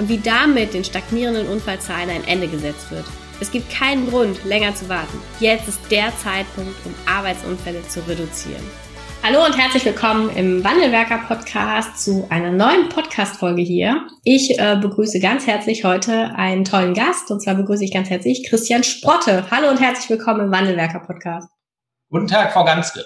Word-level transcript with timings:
und 0.00 0.08
wie 0.08 0.18
damit 0.18 0.72
den 0.72 0.82
stagnierenden 0.82 1.46
Unfallzahlen 1.46 2.08
ein 2.08 2.26
Ende 2.26 2.48
gesetzt 2.48 2.90
wird. 2.90 3.04
Es 3.38 3.50
gibt 3.50 3.70
keinen 3.70 4.08
Grund, 4.08 4.42
länger 4.44 4.74
zu 4.74 4.88
warten. 4.88 5.18
Jetzt 5.40 5.68
ist 5.68 5.78
der 5.90 6.10
Zeitpunkt, 6.16 6.74
um 6.86 6.94
Arbeitsunfälle 7.06 7.86
zu 7.86 8.00
reduzieren. 8.08 8.62
Hallo 9.22 9.44
und 9.44 9.58
herzlich 9.58 9.84
willkommen 9.84 10.34
im 10.34 10.64
Wandelwerker 10.64 11.18
Podcast 11.28 12.02
zu 12.02 12.26
einer 12.30 12.50
neuen 12.50 12.88
Podcast-Folge 12.88 13.60
hier. 13.60 14.06
Ich 14.24 14.58
äh, 14.58 14.78
begrüße 14.80 15.20
ganz 15.20 15.46
herzlich 15.46 15.84
heute 15.84 16.34
einen 16.34 16.64
tollen 16.64 16.94
Gast 16.94 17.30
und 17.30 17.42
zwar 17.42 17.54
begrüße 17.54 17.84
ich 17.84 17.92
ganz 17.92 18.08
herzlich 18.08 18.48
Christian 18.48 18.82
Sprotte. 18.82 19.50
Hallo 19.50 19.68
und 19.68 19.80
herzlich 19.80 20.08
willkommen 20.08 20.40
im 20.40 20.50
Wandelwerker 20.50 21.00
Podcast. 21.00 21.50
Guten 22.08 22.28
Tag, 22.28 22.54
Frau 22.54 22.64
Ganske. 22.64 23.04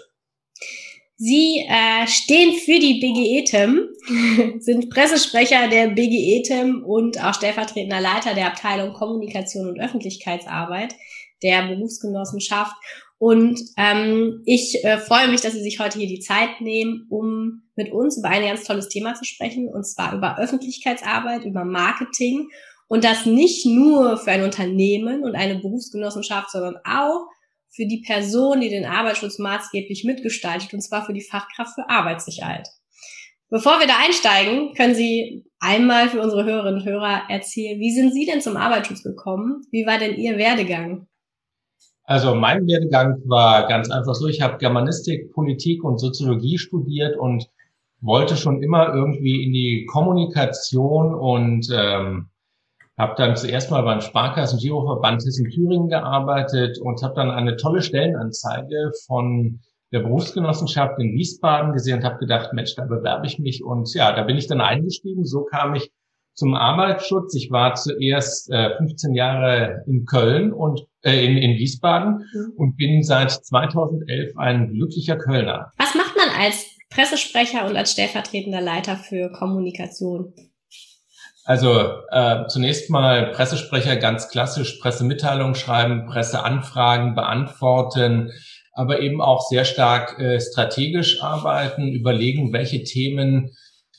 Sie 1.16 1.64
äh, 1.68 2.06
stehen 2.08 2.54
für 2.54 2.80
die 2.80 2.98
BGE-TEM, 3.00 4.58
sind 4.60 4.90
Pressesprecher 4.90 5.68
der 5.68 5.88
BGE-TEM 5.88 6.84
und 6.84 7.22
auch 7.22 7.34
stellvertretender 7.34 8.00
Leiter 8.00 8.34
der 8.34 8.48
Abteilung 8.48 8.92
Kommunikation 8.92 9.68
und 9.68 9.80
Öffentlichkeitsarbeit 9.80 10.94
der 11.42 11.68
Berufsgenossenschaft. 11.68 12.74
Und 13.18 13.60
ähm, 13.76 14.42
ich 14.44 14.84
äh, 14.84 14.98
freue 14.98 15.28
mich, 15.28 15.40
dass 15.40 15.52
Sie 15.52 15.62
sich 15.62 15.78
heute 15.78 15.98
hier 15.98 16.08
die 16.08 16.20
Zeit 16.20 16.60
nehmen, 16.60 17.06
um 17.08 17.62
mit 17.76 17.92
uns 17.92 18.18
über 18.18 18.28
ein 18.28 18.44
ganz 18.44 18.64
tolles 18.64 18.88
Thema 18.88 19.14
zu 19.14 19.24
sprechen, 19.24 19.68
und 19.68 19.84
zwar 19.84 20.14
über 20.14 20.38
Öffentlichkeitsarbeit, 20.38 21.44
über 21.44 21.64
Marketing. 21.64 22.48
Und 22.88 23.04
das 23.04 23.24
nicht 23.24 23.66
nur 23.66 24.18
für 24.18 24.32
ein 24.32 24.42
Unternehmen 24.42 25.22
und 25.22 25.36
eine 25.36 25.58
Berufsgenossenschaft, 25.58 26.50
sondern 26.50 26.76
auch 26.84 27.26
für 27.74 27.86
die 27.86 28.02
Person, 28.06 28.60
die 28.60 28.68
den 28.68 28.84
Arbeitsschutz 28.84 29.38
maßgeblich 29.38 30.04
mitgestaltet, 30.04 30.72
und 30.72 30.80
zwar 30.80 31.04
für 31.04 31.12
die 31.12 31.22
Fachkraft 31.22 31.74
für 31.74 31.88
Arbeitssicherheit. 31.90 32.68
Bevor 33.50 33.78
wir 33.78 33.86
da 33.86 33.94
einsteigen, 34.04 34.74
können 34.74 34.94
Sie 34.94 35.44
einmal 35.60 36.08
für 36.08 36.20
unsere 36.20 36.44
Hörerinnen 36.44 36.80
und 36.80 36.86
Hörer 36.86 37.22
erzählen, 37.28 37.78
wie 37.78 37.92
sind 37.92 38.12
Sie 38.12 38.26
denn 38.26 38.40
zum 38.40 38.56
Arbeitsschutz 38.56 39.02
gekommen? 39.02 39.62
Wie 39.70 39.86
war 39.86 39.98
denn 39.98 40.16
Ihr 40.16 40.38
Werdegang? 40.38 41.06
Also 42.04 42.34
mein 42.34 42.66
Werdegang 42.66 43.22
war 43.26 43.66
ganz 43.66 43.90
einfach 43.90 44.14
so. 44.14 44.26
Ich 44.28 44.40
habe 44.40 44.58
Germanistik, 44.58 45.32
Politik 45.32 45.82
und 45.84 45.98
Soziologie 45.98 46.58
studiert 46.58 47.16
und 47.16 47.48
wollte 48.00 48.36
schon 48.36 48.62
immer 48.62 48.94
irgendwie 48.94 49.44
in 49.44 49.52
die 49.52 49.86
Kommunikation 49.90 51.14
und 51.14 51.68
ähm, 51.74 52.28
habe 52.96 53.14
dann 53.16 53.36
zuerst 53.36 53.70
mal 53.70 53.82
beim 53.82 54.00
Sparkassen 54.00 54.58
Giroverband 54.58 55.24
Hessen-Thüringen 55.24 55.88
gearbeitet 55.88 56.78
und 56.80 57.02
habe 57.02 57.14
dann 57.14 57.30
eine 57.30 57.56
tolle 57.56 57.82
Stellenanzeige 57.82 58.92
von 59.06 59.60
der 59.92 60.00
Berufsgenossenschaft 60.00 60.98
in 60.98 61.14
Wiesbaden 61.14 61.72
gesehen 61.72 61.98
und 61.98 62.04
habe 62.04 62.18
gedacht, 62.18 62.52
Mensch, 62.52 62.74
da 62.74 62.84
bewerbe 62.84 63.26
ich 63.26 63.38
mich. 63.38 63.64
Und 63.64 63.92
ja, 63.94 64.12
da 64.12 64.22
bin 64.22 64.36
ich 64.36 64.46
dann 64.46 64.60
eingestiegen. 64.60 65.24
So 65.24 65.44
kam 65.44 65.74
ich 65.74 65.90
zum 66.34 66.54
Arbeitsschutz. 66.54 67.34
Ich 67.36 67.50
war 67.50 67.74
zuerst 67.74 68.50
äh, 68.50 68.76
15 68.76 69.14
Jahre 69.14 69.84
in 69.86 70.04
Köln 70.04 70.52
und 70.52 70.84
äh, 71.02 71.24
in, 71.24 71.36
in 71.36 71.56
Wiesbaden 71.58 72.24
mhm. 72.32 72.52
und 72.56 72.76
bin 72.76 73.02
seit 73.02 73.30
2011 73.30 74.36
ein 74.36 74.72
glücklicher 74.72 75.16
Kölner. 75.16 75.70
Was 75.78 75.94
macht 75.94 76.16
man 76.16 76.28
als 76.40 76.66
Pressesprecher 76.90 77.66
und 77.66 77.76
als 77.76 77.92
stellvertretender 77.92 78.60
Leiter 78.60 78.96
für 78.96 79.30
Kommunikation? 79.32 80.32
Also 81.44 81.78
äh, 82.10 82.46
zunächst 82.48 82.88
mal 82.88 83.32
Pressesprecher 83.32 83.96
ganz 83.96 84.30
klassisch 84.30 84.78
Pressemitteilungen 84.80 85.54
schreiben, 85.54 86.06
Presseanfragen 86.06 87.14
beantworten, 87.14 88.32
aber 88.72 89.00
eben 89.00 89.20
auch 89.20 89.46
sehr 89.46 89.66
stark 89.66 90.18
äh, 90.18 90.40
strategisch 90.40 91.22
arbeiten, 91.22 91.92
überlegen, 91.92 92.52
welche 92.54 92.82
Themen 92.82 93.50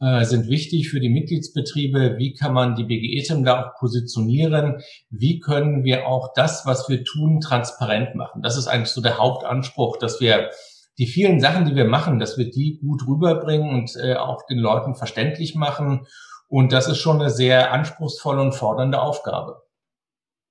äh, 0.01 0.25
sind 0.25 0.49
wichtig 0.49 0.89
für 0.89 0.99
die 0.99 1.09
Mitgliedsbetriebe, 1.09 2.15
wie 2.17 2.33
kann 2.33 2.51
man 2.51 2.75
die 2.75 2.83
BGE-Themen 2.83 3.45
da 3.45 3.63
auch 3.63 3.79
positionieren, 3.79 4.81
wie 5.11 5.39
können 5.39 5.83
wir 5.83 6.07
auch 6.07 6.33
das, 6.33 6.65
was 6.65 6.89
wir 6.89 7.03
tun, 7.03 7.41
transparent 7.41 8.15
machen. 8.15 8.41
Das 8.41 8.57
ist 8.57 8.67
eigentlich 8.67 8.89
so 8.89 9.01
der 9.01 9.19
Hauptanspruch, 9.19 9.97
dass 9.97 10.19
wir 10.19 10.49
die 10.97 11.07
vielen 11.07 11.39
Sachen, 11.39 11.65
die 11.65 11.75
wir 11.75 11.85
machen, 11.85 12.19
dass 12.19 12.37
wir 12.39 12.49
die 12.49 12.79
gut 12.81 13.07
rüberbringen 13.07 13.69
und 13.69 13.95
äh, 14.01 14.15
auch 14.15 14.45
den 14.47 14.57
Leuten 14.57 14.95
verständlich 14.95 15.53
machen 15.53 16.07
und 16.55 16.71
das 16.71 16.87
ist 16.87 16.99
schon 16.99 17.19
eine 17.19 17.29
sehr 17.29 17.73
anspruchsvolle 17.73 18.41
und 18.41 18.53
fordernde 18.53 19.01
Aufgabe. 19.01 19.61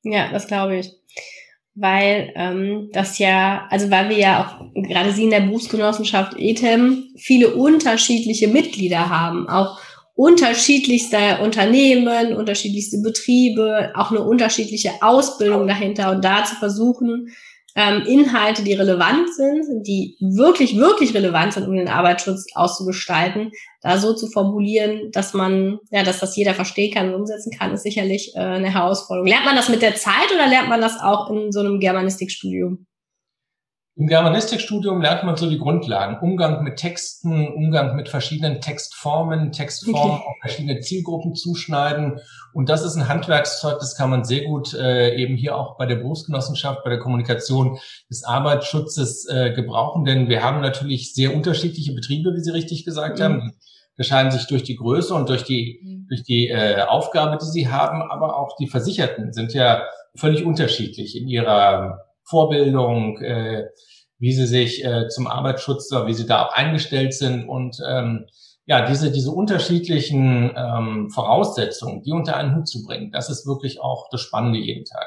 Ja, 0.03 0.31
das 0.31 0.47
glaube 0.47 0.76
ich. 0.76 0.92
Weil 1.75 2.31
ähm, 2.37 2.91
das 2.92 3.19
ja, 3.19 3.66
also 3.70 3.91
weil 3.91 4.10
wir 4.10 4.19
ja 4.19 4.44
auch 4.44 4.82
gerade 4.82 5.12
Sie 5.12 5.25
in 5.25 5.31
der 5.31 5.41
Berufsgenossenschaft 5.41 6.34
ETEM 6.37 7.15
viele 7.16 7.54
unterschiedliche 7.54 8.48
Mitglieder 8.48 9.09
haben, 9.09 9.48
auch 9.48 9.81
unterschiedlichste 10.12 11.38
Unternehmen, 11.42 12.34
unterschiedlichste 12.34 12.98
Betriebe, 12.98 13.91
auch 13.94 14.10
eine 14.10 14.21
unterschiedliche 14.21 14.91
Ausbildung 15.00 15.66
dahinter 15.66 16.10
und 16.10 16.22
da 16.22 16.44
zu 16.44 16.54
versuchen, 16.56 17.28
ähm, 17.76 18.02
Inhalte, 18.06 18.62
die 18.62 18.74
relevant 18.74 19.34
sind, 19.34 19.84
die 19.86 20.16
wirklich, 20.20 20.76
wirklich 20.76 21.14
relevant 21.14 21.54
sind, 21.54 21.66
um 21.66 21.76
den 21.76 21.88
Arbeitsschutz 21.88 22.46
auszugestalten, 22.54 23.50
da 23.82 23.98
so 23.98 24.14
zu 24.14 24.28
formulieren, 24.28 25.10
dass 25.12 25.34
man, 25.34 25.78
ja, 25.90 26.04
dass 26.04 26.20
das 26.20 26.36
jeder 26.36 26.54
verstehen 26.54 26.94
kann 26.94 27.08
und 27.08 27.20
umsetzen 27.20 27.52
kann, 27.56 27.72
ist 27.72 27.82
sicherlich 27.82 28.32
äh, 28.36 28.40
eine 28.40 28.72
Herausforderung. 28.72 29.26
Lernt 29.26 29.44
man 29.44 29.56
das 29.56 29.68
mit 29.68 29.82
der 29.82 29.96
Zeit 29.96 30.32
oder 30.32 30.46
lernt 30.46 30.68
man 30.68 30.80
das 30.80 31.00
auch 31.00 31.30
in 31.30 31.50
so 31.50 31.60
einem 31.60 31.80
Germanistikstudium? 31.80 32.86
Im 33.97 34.09
Germanistikstudium 34.09 35.00
lernt 35.00 35.22
man 35.22 35.37
so 35.37 35.49
die 35.49 35.59
Grundlagen. 35.59 36.19
Umgang 36.19 36.65
mit 36.65 36.78
Texten, 36.78 37.47
Umgang 37.47 37.94
mit 37.94 38.09
verschiedenen 38.09 38.60
Textformen, 38.60 39.53
Textformen 39.53 40.16
okay. 40.16 40.25
auf 40.27 40.34
verschiedene 40.41 40.81
Zielgruppen 40.81 41.37
zuschneiden. 41.37 42.19
Und 42.53 42.69
das 42.69 42.84
ist 42.84 42.97
ein 42.97 43.09
Handwerkszeug, 43.09 43.78
das 43.78 43.97
kann 43.97 44.10
man 44.10 44.25
sehr 44.25 44.47
gut 44.47 44.75
äh, 44.75 45.15
eben 45.15 45.37
hier 45.37 45.56
auch 45.56 45.77
bei 45.77 45.87
der 45.87 45.94
Berufsgenossenschaft, 45.94 46.83
bei 46.83 46.91
der 46.91 46.99
Kommunikation 46.99 47.78
des 48.10 48.25
Arbeitsschutzes 48.25 49.28
äh, 49.28 49.53
gebrauchen. 49.53 50.04
Denn 50.04 50.28
wir 50.28 50.43
haben 50.43 50.60
natürlich 50.60 51.15
sehr 51.15 51.33
unterschiedliche 51.33 51.94
Betriebe, 51.94 52.34
wie 52.34 52.41
Sie 52.41 52.50
richtig 52.50 52.84
gesagt 52.84 53.21
mhm. 53.21 53.22
haben. 53.22 53.41
Die 53.41 53.54
unterscheiden 53.97 54.33
sich 54.33 54.49
durch 54.49 54.65
die 54.65 54.75
Größe 54.75 55.15
und 55.15 55.28
durch 55.28 55.44
die, 55.44 55.81
mhm. 55.81 56.06
durch 56.09 56.25
die 56.25 56.49
äh, 56.49 56.83
Aufgabe, 56.83 57.38
die 57.41 57.47
sie 57.47 57.69
haben. 57.69 58.03
Aber 58.03 58.37
auch 58.37 58.56
die 58.56 58.66
Versicherten 58.66 59.33
sind 59.33 59.54
ja 59.54 59.84
völlig 60.16 60.44
unterschiedlich 60.44 61.16
in 61.16 61.28
ihrer 61.28 62.00
Vorbildung, 62.24 63.18
äh, 63.20 63.64
wie 64.18 64.32
sie 64.32 64.46
sich 64.46 64.84
äh, 64.84 65.08
zum 65.08 65.26
Arbeitsschutz, 65.26 65.90
wie 65.90 66.14
sie 66.14 66.26
da 66.26 66.46
auch 66.46 66.52
eingestellt 66.54 67.14
sind 67.14 67.48
und 67.48 67.78
ähm, 67.86 68.26
ja, 68.66 68.86
diese, 68.86 69.12
diese 69.12 69.30
unterschiedlichen 69.30 70.52
ähm, 70.56 71.10
Voraussetzungen, 71.10 72.02
die 72.02 72.12
unter 72.12 72.36
einen 72.36 72.56
Hut 72.56 72.66
zu 72.66 72.82
bringen, 72.82 73.10
das 73.12 73.28
ist 73.28 73.46
wirklich 73.46 73.80
auch 73.80 74.08
das 74.10 74.22
Spannende 74.22 74.58
jeden 74.58 74.84
Tag. 74.84 75.06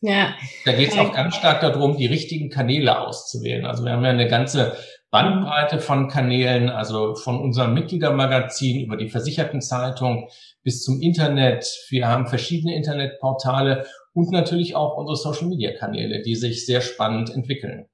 Ja. 0.00 0.34
Da 0.66 0.72
geht 0.72 0.90
es 0.90 0.98
auch 0.98 1.14
ganz 1.14 1.34
stark 1.34 1.62
darum, 1.62 1.96
die 1.96 2.04
richtigen 2.04 2.50
Kanäle 2.50 3.00
auszuwählen. 3.00 3.64
Also 3.64 3.84
wir 3.84 3.92
haben 3.92 4.04
ja 4.04 4.10
eine 4.10 4.28
ganze 4.28 4.76
Bandbreite 5.10 5.78
von 5.78 6.08
Kanälen, 6.08 6.68
also 6.68 7.14
von 7.14 7.40
unserem 7.40 7.72
Mitgliedermagazin 7.72 8.84
über 8.84 8.98
die 8.98 9.08
Versichertenzeitung 9.08 10.28
bis 10.62 10.82
zum 10.82 11.00
Internet. 11.00 11.64
Wir 11.88 12.06
haben 12.06 12.26
verschiedene 12.26 12.74
Internetportale 12.74 13.86
und 14.14 14.30
natürlich 14.30 14.76
auch 14.76 14.96
unsere 14.96 15.16
Social-Media-Kanäle, 15.16 16.22
die 16.22 16.36
sich 16.36 16.64
sehr 16.64 16.80
spannend 16.80 17.30
entwickeln. 17.30 17.86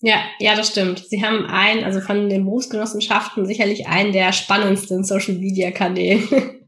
Ja, 0.00 0.20
ja, 0.38 0.54
das 0.54 0.68
stimmt. 0.68 1.00
Sie 1.08 1.24
haben 1.24 1.46
einen, 1.46 1.82
also 1.82 2.00
von 2.00 2.28
den 2.28 2.44
Berufsgenossenschaften 2.44 3.46
sicherlich 3.46 3.88
einen 3.88 4.12
der 4.12 4.32
spannendsten 4.32 5.02
Social-Media-Kanäle. 5.02 6.22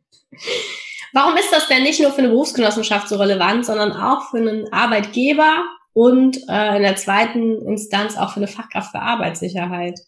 Warum 1.13 1.37
ist 1.37 1.53
das 1.53 1.69
denn 1.69 1.85
nicht 1.85 2.01
nur 2.01 2.11
für 2.11 2.19
eine 2.19 2.29
Berufsgenossenschaft 2.29 3.09
so 3.09 3.17
relevant, 3.17 3.65
sondern 3.67 3.93
auch 3.93 4.31
für 4.31 4.39
einen 4.39 4.73
Arbeitgeber 4.73 5.65
und 5.93 6.39
äh, 6.49 6.77
in 6.77 6.83
der 6.83 6.97
zweiten 6.97 7.65
Instanz 7.67 8.17
auch 8.17 8.31
für 8.31 8.39
eine 8.39 8.49
Fachkraft 8.49 8.91
für 8.91 9.01
Arbeitssicherheit? 9.01 10.01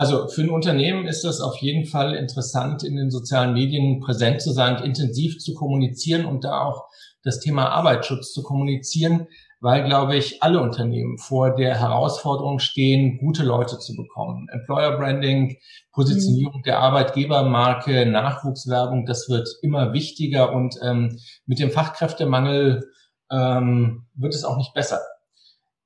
Also 0.00 0.28
für 0.28 0.40
ein 0.40 0.48
Unternehmen 0.48 1.06
ist 1.06 1.24
das 1.24 1.42
auf 1.42 1.58
jeden 1.58 1.84
Fall 1.84 2.14
interessant, 2.14 2.82
in 2.82 2.96
den 2.96 3.10
sozialen 3.10 3.52
Medien 3.52 4.00
präsent 4.00 4.40
zu 4.40 4.50
sein, 4.50 4.82
intensiv 4.82 5.36
zu 5.36 5.52
kommunizieren 5.52 6.24
und 6.24 6.42
da 6.42 6.62
auch 6.62 6.86
das 7.22 7.38
Thema 7.38 7.68
Arbeitsschutz 7.68 8.32
zu 8.32 8.42
kommunizieren. 8.42 9.26
weil, 9.62 9.84
glaube 9.84 10.16
ich, 10.16 10.42
alle 10.42 10.62
Unternehmen 10.62 11.18
vor 11.18 11.54
der 11.54 11.78
Herausforderung 11.78 12.60
stehen, 12.60 13.18
gute 13.18 13.42
Leute 13.42 13.78
zu 13.78 13.94
bekommen. 13.94 14.48
Employer 14.50 14.96
Branding, 14.96 15.58
Positionierung 15.92 16.60
mhm. 16.60 16.62
der 16.62 16.78
Arbeitgebermarke, 16.78 18.06
Nachwuchswerbung, 18.06 19.04
das 19.04 19.28
wird 19.28 19.50
immer 19.60 19.92
wichtiger 19.92 20.54
und 20.54 20.76
ähm, 20.82 21.18
mit 21.44 21.58
dem 21.58 21.70
Fachkräftemangel 21.70 22.88
ähm, 23.30 24.06
wird 24.14 24.34
es 24.34 24.44
auch 24.44 24.56
nicht 24.56 24.72
besser. 24.72 25.00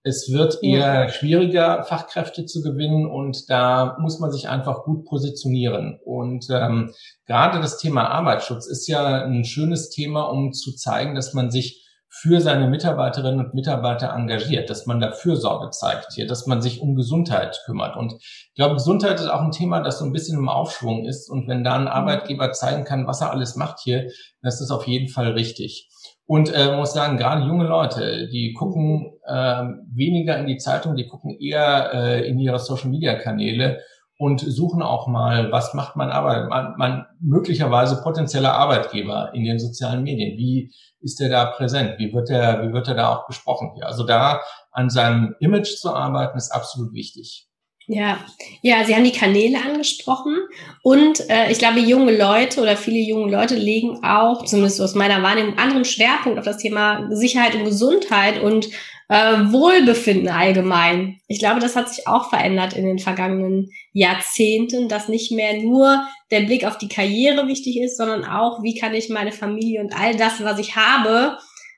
Es 0.06 0.30
wird 0.30 0.62
eher 0.62 1.08
schwieriger, 1.08 1.82
Fachkräfte 1.82 2.44
zu 2.44 2.60
gewinnen 2.60 3.06
und 3.06 3.48
da 3.48 3.96
muss 3.98 4.20
man 4.20 4.30
sich 4.30 4.50
einfach 4.50 4.84
gut 4.84 5.06
positionieren. 5.06 5.98
Und 6.04 6.46
ähm, 6.50 6.92
gerade 7.26 7.58
das 7.58 7.78
Thema 7.78 8.10
Arbeitsschutz 8.10 8.66
ist 8.66 8.86
ja 8.86 9.24
ein 9.24 9.44
schönes 9.44 9.88
Thema, 9.88 10.24
um 10.24 10.52
zu 10.52 10.76
zeigen, 10.76 11.14
dass 11.14 11.32
man 11.32 11.50
sich 11.50 11.84
für 12.16 12.40
seine 12.40 12.68
Mitarbeiterinnen 12.68 13.44
und 13.44 13.54
Mitarbeiter 13.54 14.12
engagiert, 14.14 14.70
dass 14.70 14.86
man 14.86 15.00
da 15.00 15.10
Fürsorge 15.10 15.70
zeigt 15.70 16.12
hier, 16.12 16.28
dass 16.28 16.46
man 16.46 16.62
sich 16.62 16.80
um 16.80 16.94
Gesundheit 16.94 17.60
kümmert. 17.64 17.96
Und 17.96 18.12
ich 18.12 18.52
glaube, 18.54 18.74
Gesundheit 18.74 19.18
ist 19.18 19.26
auch 19.26 19.40
ein 19.40 19.50
Thema, 19.50 19.80
das 19.80 19.98
so 19.98 20.04
ein 20.04 20.12
bisschen 20.12 20.38
im 20.38 20.48
Aufschwung 20.48 21.06
ist. 21.06 21.28
Und 21.28 21.48
wenn 21.48 21.64
da 21.64 21.74
ein 21.74 21.82
mhm. 21.82 21.88
Arbeitgeber 21.88 22.52
zeigen 22.52 22.84
kann, 22.84 23.08
was 23.08 23.20
er 23.20 23.32
alles 23.32 23.56
macht 23.56 23.80
hier, 23.80 24.02
dann 24.02 24.48
ist 24.48 24.60
das 24.60 24.70
auf 24.70 24.86
jeden 24.86 25.08
Fall 25.08 25.32
richtig. 25.32 25.88
Und 26.26 26.52
äh, 26.54 26.74
muss 26.74 26.94
sagen, 26.94 27.18
gerade 27.18 27.46
junge 27.46 27.66
Leute, 27.66 28.28
die 28.28 28.54
gucken 28.54 29.12
äh, 29.26 29.62
weniger 29.92 30.38
in 30.38 30.46
die 30.46 30.56
Zeitung, 30.56 30.96
die 30.96 31.06
gucken 31.06 31.36
eher 31.38 31.90
äh, 31.92 32.28
in 32.28 32.38
ihre 32.38 32.58
Social-Media-Kanäle 32.58 33.80
und 34.16 34.40
suchen 34.40 34.80
auch 34.80 35.06
mal, 35.06 35.50
was 35.52 35.74
macht 35.74 35.96
man 35.96 36.10
aber 36.10 36.48
man, 36.48 36.74
man 36.78 37.06
möglicherweise 37.20 38.00
potenzieller 38.02 38.54
Arbeitgeber 38.54 39.32
in 39.34 39.44
den 39.44 39.58
sozialen 39.58 40.02
Medien. 40.02 40.38
Wie 40.38 40.72
ist 41.00 41.20
er 41.20 41.28
da 41.28 41.46
präsent? 41.46 41.98
Wie 41.98 42.12
wird 42.12 42.30
er, 42.30 42.62
wie 42.62 42.72
wird 42.72 42.88
er 42.88 42.94
da 42.94 43.14
auch 43.14 43.26
besprochen? 43.26 43.72
Also 43.82 44.06
da 44.06 44.40
an 44.70 44.88
seinem 44.88 45.34
Image 45.40 45.76
zu 45.76 45.92
arbeiten 45.94 46.38
ist 46.38 46.52
absolut 46.52 46.94
wichtig. 46.94 47.48
Ja, 47.86 48.24
ja, 48.62 48.82
Sie 48.84 48.94
haben 48.94 49.04
die 49.04 49.12
Kanäle 49.12 49.58
angesprochen 49.62 50.38
und 50.82 51.28
äh, 51.28 51.52
ich 51.52 51.58
glaube, 51.58 51.80
junge 51.80 52.16
Leute 52.16 52.62
oder 52.62 52.78
viele 52.78 52.98
junge 52.98 53.30
Leute 53.30 53.56
legen 53.56 54.02
auch, 54.02 54.42
zumindest 54.46 54.80
aus 54.80 54.94
meiner 54.94 55.22
Wahrnehmung, 55.22 55.58
anderen 55.58 55.84
Schwerpunkt 55.84 56.38
auf 56.38 56.46
das 56.46 56.56
Thema 56.56 57.06
Sicherheit 57.10 57.54
und 57.54 57.64
Gesundheit 57.64 58.40
und 58.40 58.70
äh, 59.10 59.52
Wohlbefinden 59.52 60.28
allgemein. 60.28 61.20
Ich 61.28 61.38
glaube, 61.38 61.60
das 61.60 61.76
hat 61.76 61.90
sich 61.90 62.08
auch 62.08 62.30
verändert 62.30 62.72
in 62.72 62.86
den 62.86 62.98
vergangenen 62.98 63.70
Jahrzehnten, 63.92 64.88
dass 64.88 65.08
nicht 65.08 65.30
mehr 65.30 65.60
nur 65.60 66.06
der 66.30 66.40
Blick 66.40 66.64
auf 66.64 66.78
die 66.78 66.88
Karriere 66.88 67.46
wichtig 67.48 67.78
ist, 67.78 67.98
sondern 67.98 68.24
auch, 68.24 68.62
wie 68.62 68.74
kann 68.74 68.94
ich 68.94 69.10
meine 69.10 69.32
Familie 69.32 69.82
und 69.82 69.94
all 69.94 70.16
das, 70.16 70.42
was 70.42 70.58
ich 70.58 70.74
habe, 70.74 71.36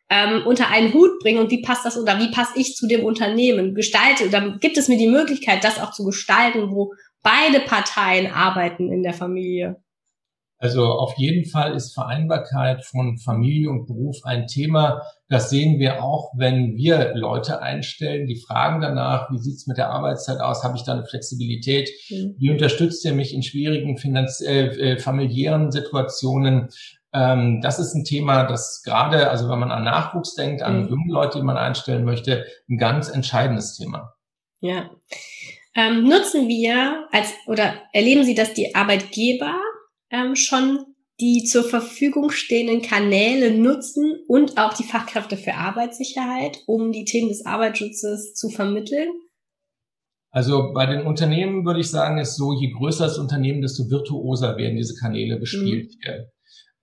ähm, 0.09 0.43
unter 0.47 0.69
einen 0.69 0.93
Hut 0.93 1.19
bringen 1.21 1.41
und 1.41 1.51
wie 1.51 1.63
passt 1.63 1.85
das 1.85 1.99
oder 1.99 2.19
wie 2.21 2.31
passe 2.31 2.53
ich 2.57 2.75
zu 2.75 2.87
dem 2.87 3.05
Unternehmen? 3.05 3.75
Gestalte, 3.75 4.31
dann 4.31 4.59
gibt 4.61 4.77
es 4.79 4.89
mir 4.89 4.99
die 4.99 5.09
Möglichkeit, 5.09 5.65
das 5.65 5.81
auch 5.81 5.93
zu 5.93 6.05
gestalten, 6.05 6.71
wo 6.71 6.93
beide 7.23 7.61
Parteien 7.61 8.33
arbeiten 8.33 8.93
in 8.93 9.03
der 9.03 9.15
Familie. 9.15 9.77
Also 10.59 10.87
auf 10.87 11.19
jeden 11.19 11.45
Fall 11.45 11.75
ist 11.75 11.93
Vereinbarkeit 11.93 12.83
von 12.85 13.19
Familie 13.19 13.69
und 13.69 13.87
Beruf 13.87 14.17
ein 14.25 14.47
Thema. 14.47 15.03
Das 15.29 15.51
sehen 15.51 15.79
wir 15.79 16.03
auch, 16.03 16.33
wenn 16.35 16.77
wir 16.77 17.15
Leute 17.15 17.61
einstellen, 17.61 18.27
die 18.27 18.41
fragen 18.41 18.81
danach, 18.81 19.31
wie 19.31 19.39
sieht's 19.39 19.67
mit 19.67 19.77
der 19.77 19.91
Arbeitszeit 19.91 20.41
aus? 20.41 20.65
Habe 20.65 20.79
ich 20.79 20.85
da 20.85 20.93
eine 20.93 21.05
Flexibilität? 21.05 21.91
Mhm. 22.09 22.37
Wie 22.39 22.51
unterstützt 22.51 23.05
ihr 23.05 23.13
mich 23.13 23.35
in 23.35 23.43
schwierigen 23.43 23.99
finanz 23.99 24.41
äh, 24.41 24.69
äh 24.69 24.99
familiären 24.99 25.71
Situationen? 25.73 26.69
Ähm, 27.13 27.61
das 27.63 27.79
ist 27.79 27.95
ein 27.95 28.05
Thema, 28.05 28.45
das 28.45 28.83
gerade, 28.85 29.31
also 29.31 29.49
wenn 29.49 29.59
man 29.59 29.71
an 29.71 29.85
Nachwuchs 29.85 30.35
denkt, 30.35 30.63
an 30.63 30.83
mhm. 30.83 30.89
junge 30.89 31.13
Leute, 31.13 31.39
die 31.39 31.45
man 31.45 31.57
einstellen 31.57 32.05
möchte, 32.05 32.47
ein 32.69 32.79
ganz 32.79 33.09
entscheidendes 33.09 33.77
Thema. 33.77 34.15
Ja. 34.61 34.91
Ähm, 35.75 36.05
nutzen 36.05 36.49
wir 36.49 37.07
als 37.13 37.33
oder 37.47 37.75
erleben 37.93 38.25
Sie, 38.25 38.35
dass 38.35 38.55
die 38.55 38.75
Arbeitgeber 38.75 39.61
ähm, 40.11 40.35
schon 40.35 40.85
die 41.21 41.45
zur 41.45 41.65
Verfügung 41.65 42.31
stehenden 42.31 42.83
Kanäle 42.83 43.51
nutzen 43.51 44.17
und 44.29 44.59
auch 44.59 44.75
die 44.75 44.85
Fachkräfte 44.85 45.37
für 45.37 45.55
Arbeitssicherheit, 45.55 46.59
um 46.67 46.93
die 46.93 47.05
Themen 47.05 47.29
des 47.29 47.47
Arbeitsschutzes 47.47 48.35
zu 48.35 48.51
vermitteln? 48.51 49.09
Also 50.31 50.73
bei 50.75 50.85
den 50.85 51.07
Unternehmen 51.07 51.65
würde 51.65 51.81
ich 51.81 51.91
sagen, 51.91 52.19
ist 52.19 52.37
so, 52.37 52.53
je 52.53 52.71
größer 52.71 53.07
das 53.07 53.19
Unternehmen, 53.19 53.63
desto 53.63 53.89
virtuoser 53.89 54.59
werden 54.59 54.77
diese 54.77 54.95
Kanäle 54.95 55.39
bespielt. 55.39 55.95
Mhm. 55.95 56.27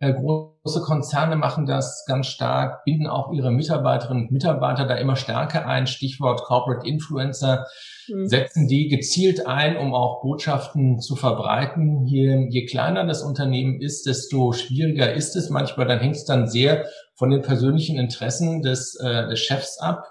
Äh, 0.03 0.13
große 0.13 0.81
Konzerne 0.81 1.37
machen 1.37 1.65
das 1.65 2.03
ganz 2.05 2.27
stark, 2.27 2.83
binden 2.83 3.07
auch 3.07 3.31
ihre 3.31 3.51
Mitarbeiterinnen 3.51 4.23
und 4.23 4.31
Mitarbeiter 4.31 4.85
da 4.85 4.95
immer 4.95 5.15
stärker 5.15 5.65
ein. 5.65 5.87
Stichwort 5.87 6.43
Corporate 6.43 6.85
Influencer 6.85 7.65
mhm. 8.09 8.27
setzen 8.27 8.67
die 8.67 8.89
gezielt 8.89 9.47
ein, 9.47 9.77
um 9.77 9.93
auch 9.93 10.21
Botschaften 10.21 10.99
zu 10.99 11.15
verbreiten. 11.15 12.05
Je, 12.05 12.47
je 12.49 12.65
kleiner 12.65 13.05
das 13.05 13.21
Unternehmen 13.21 13.79
ist, 13.79 14.05
desto 14.05 14.51
schwieriger 14.51 15.13
ist 15.13 15.37
es. 15.37 15.49
Manchmal 15.49 15.87
dann 15.87 15.99
hängt 15.99 16.17
es 16.17 16.25
dann 16.25 16.49
sehr 16.49 16.85
von 17.15 17.29
den 17.29 17.41
persönlichen 17.41 17.97
Interessen 17.97 18.61
des, 18.61 18.99
äh, 18.99 19.29
des 19.29 19.39
Chefs 19.39 19.79
ab. 19.79 20.03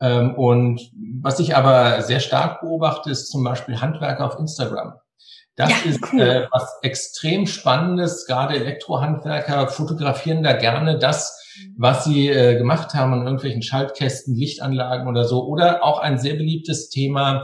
Ähm, 0.00 0.34
und 0.34 0.80
was 1.22 1.38
ich 1.38 1.54
aber 1.54 2.02
sehr 2.02 2.18
stark 2.18 2.60
beobachte, 2.60 3.08
ist 3.08 3.30
zum 3.30 3.44
Beispiel 3.44 3.80
Handwerker 3.80 4.26
auf 4.26 4.40
Instagram. 4.40 4.94
Das 5.56 5.70
ja, 5.70 5.90
ist 5.90 6.00
cool. 6.12 6.20
äh, 6.20 6.46
was 6.50 6.78
extrem 6.82 7.46
Spannendes. 7.46 8.26
Gerade 8.26 8.54
Elektrohandwerker 8.54 9.68
fotografieren 9.68 10.42
da 10.42 10.54
gerne 10.54 10.98
das, 10.98 11.38
was 11.76 12.04
sie 12.04 12.28
äh, 12.28 12.56
gemacht 12.56 12.94
haben 12.94 13.12
an 13.12 13.24
irgendwelchen 13.24 13.62
Schaltkästen, 13.62 14.34
Lichtanlagen 14.34 15.06
oder 15.06 15.24
so. 15.24 15.44
Oder 15.44 15.84
auch 15.84 15.98
ein 15.98 16.18
sehr 16.18 16.34
beliebtes 16.34 16.88
Thema, 16.88 17.42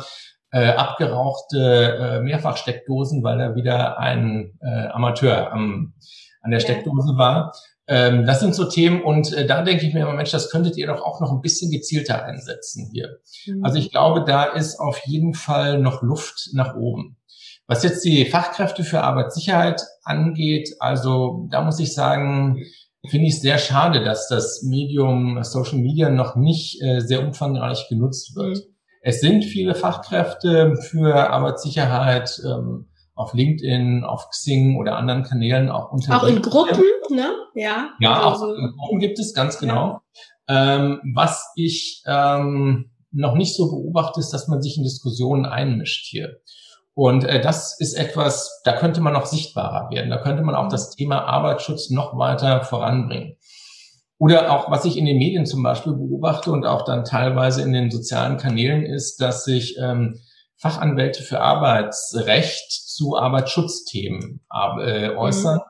äh, 0.50 0.70
abgerauchte 0.70 1.98
äh, 2.00 2.20
Mehrfachsteckdosen, 2.20 3.22
weil 3.22 3.38
da 3.38 3.54
wieder 3.54 3.98
ein 3.98 4.58
äh, 4.62 4.88
Amateur 4.88 5.52
am, 5.52 5.92
an 6.40 6.50
der 6.50 6.60
Steckdose 6.60 7.12
ja. 7.12 7.18
war. 7.18 7.52
Ähm, 7.86 8.26
das 8.26 8.40
sind 8.40 8.54
so 8.54 8.68
Themen 8.68 9.02
und 9.02 9.32
äh, 9.32 9.46
da 9.46 9.62
denke 9.62 9.86
ich 9.86 9.94
mir 9.94 10.00
immer, 10.00 10.12
Mensch, 10.14 10.30
das 10.30 10.50
könntet 10.50 10.76
ihr 10.76 10.86
doch 10.86 11.02
auch 11.02 11.20
noch 11.20 11.32
ein 11.32 11.40
bisschen 11.40 11.70
gezielter 11.70 12.24
einsetzen 12.24 12.90
hier. 12.92 13.18
Mhm. 13.46 13.64
Also 13.64 13.78
ich 13.78 13.90
glaube, 13.90 14.24
da 14.24 14.44
ist 14.44 14.78
auf 14.78 14.98
jeden 15.04 15.34
Fall 15.34 15.78
noch 15.78 16.02
Luft 16.02 16.50
nach 16.52 16.74
oben. 16.74 17.17
Was 17.68 17.82
jetzt 17.82 18.02
die 18.04 18.24
Fachkräfte 18.24 18.82
für 18.82 19.02
Arbeitssicherheit 19.02 19.82
angeht, 20.02 20.74
also 20.80 21.46
da 21.50 21.62
muss 21.62 21.78
ich 21.78 21.94
sagen, 21.94 22.64
finde 23.06 23.26
ich 23.26 23.40
sehr 23.40 23.58
schade, 23.58 24.02
dass 24.02 24.26
das 24.28 24.62
Medium 24.62 25.42
Social 25.44 25.78
Media 25.78 26.08
noch 26.08 26.34
nicht 26.34 26.82
äh, 26.82 27.00
sehr 27.00 27.22
umfangreich 27.22 27.86
genutzt 27.90 28.34
wird. 28.34 28.56
Mhm. 28.56 28.74
Es 29.02 29.20
sind 29.20 29.44
viele 29.44 29.74
Fachkräfte 29.74 30.76
für 30.76 31.30
Arbeitssicherheit 31.30 32.40
ähm, 32.44 32.88
auf 33.14 33.34
LinkedIn, 33.34 34.02
auf 34.02 34.30
Xing 34.30 34.78
oder 34.78 34.96
anderen 34.96 35.22
Kanälen 35.22 35.68
auch 35.68 35.92
unter. 35.92 36.16
Auch 36.16 36.26
in 36.26 36.40
Gruppen, 36.40 36.80
ne? 37.10 37.30
Ja. 37.54 37.90
Ja, 38.00 38.30
also, 38.30 38.46
auch 38.46 38.54
in 38.54 38.72
Gruppen 38.78 38.98
gibt 38.98 39.18
es 39.18 39.34
ganz 39.34 39.58
genau. 39.58 40.00
Ja. 40.48 40.76
Ähm, 40.76 41.00
was 41.14 41.52
ich 41.54 42.02
ähm, 42.06 42.92
noch 43.10 43.34
nicht 43.34 43.54
so 43.54 43.70
beobachte, 43.70 44.20
ist, 44.20 44.30
dass 44.30 44.48
man 44.48 44.62
sich 44.62 44.78
in 44.78 44.84
Diskussionen 44.84 45.44
einmischt 45.44 46.06
hier. 46.06 46.40
Und 46.98 47.22
äh, 47.22 47.40
das 47.40 47.78
ist 47.78 47.94
etwas, 47.94 48.60
da 48.64 48.72
könnte 48.72 49.00
man 49.00 49.12
noch 49.12 49.26
sichtbarer 49.26 49.88
werden. 49.88 50.10
Da 50.10 50.18
könnte 50.20 50.42
man 50.42 50.56
auch 50.56 50.64
mhm. 50.64 50.70
das 50.70 50.90
Thema 50.90 51.22
Arbeitsschutz 51.26 51.90
noch 51.90 52.18
weiter 52.18 52.64
voranbringen. 52.64 53.36
Oder 54.18 54.50
auch, 54.50 54.68
was 54.68 54.84
ich 54.84 54.96
in 54.96 55.04
den 55.04 55.16
Medien 55.16 55.46
zum 55.46 55.62
Beispiel 55.62 55.92
beobachte 55.92 56.50
und 56.50 56.66
auch 56.66 56.84
dann 56.84 57.04
teilweise 57.04 57.62
in 57.62 57.72
den 57.72 57.92
sozialen 57.92 58.36
Kanälen 58.36 58.84
ist, 58.84 59.20
dass 59.20 59.44
sich 59.44 59.76
ähm, 59.80 60.18
Fachanwälte 60.56 61.22
für 61.22 61.38
Arbeitsrecht 61.40 62.68
zu 62.68 63.16
Arbeitsschutzthemen 63.16 64.40
äh, 64.80 65.10
äußern. 65.10 65.58
Mhm 65.58 65.67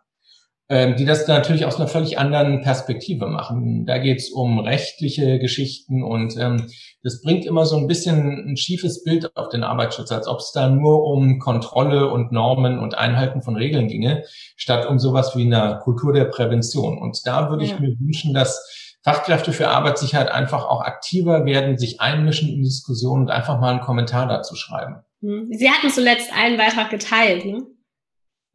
die 0.70 1.06
das 1.06 1.26
natürlich 1.26 1.64
aus 1.64 1.76
einer 1.76 1.88
völlig 1.88 2.18
anderen 2.18 2.60
Perspektive 2.60 3.26
machen. 3.26 3.86
Da 3.86 3.96
geht 3.96 4.18
es 4.18 4.30
um 4.30 4.58
rechtliche 4.58 5.38
Geschichten 5.38 6.02
und 6.02 6.36
ähm, 6.36 6.66
das 7.02 7.22
bringt 7.22 7.46
immer 7.46 7.64
so 7.64 7.76
ein 7.76 7.86
bisschen 7.86 8.50
ein 8.50 8.56
schiefes 8.56 9.02
Bild 9.02 9.34
auf 9.34 9.48
den 9.48 9.62
Arbeitsschutz, 9.62 10.12
als 10.12 10.26
ob 10.26 10.40
es 10.40 10.52
da 10.52 10.68
nur 10.68 11.04
um 11.04 11.38
Kontrolle 11.38 12.10
und 12.10 12.32
Normen 12.32 12.78
und 12.78 12.98
Einhalten 12.98 13.40
von 13.40 13.56
Regeln 13.56 13.88
ginge, 13.88 14.24
statt 14.56 14.86
um 14.86 14.98
sowas 14.98 15.34
wie 15.34 15.46
eine 15.46 15.78
Kultur 15.82 16.12
der 16.12 16.26
Prävention. 16.26 16.98
Und 16.98 17.18
da 17.24 17.48
würde 17.48 17.64
ja. 17.64 17.72
ich 17.72 17.80
mir 17.80 17.98
wünschen, 17.98 18.34
dass 18.34 18.98
Fachkräfte 19.02 19.52
für 19.52 19.68
Arbeitssicherheit 19.68 20.30
einfach 20.30 20.66
auch 20.66 20.82
aktiver 20.82 21.46
werden, 21.46 21.78
sich 21.78 22.00
einmischen 22.00 22.50
in 22.50 22.62
Diskussionen 22.62 23.22
und 23.22 23.30
einfach 23.30 23.58
mal 23.58 23.70
einen 23.70 23.80
Kommentar 23.80 24.26
dazu 24.26 24.54
schreiben. 24.54 24.96
Hm. 25.20 25.48
Sie 25.50 25.70
hatten 25.70 25.88
zuletzt 25.88 26.30
einen 26.36 26.58
Beitrag 26.58 26.90
geteilt, 26.90 27.46
ne? 27.46 27.62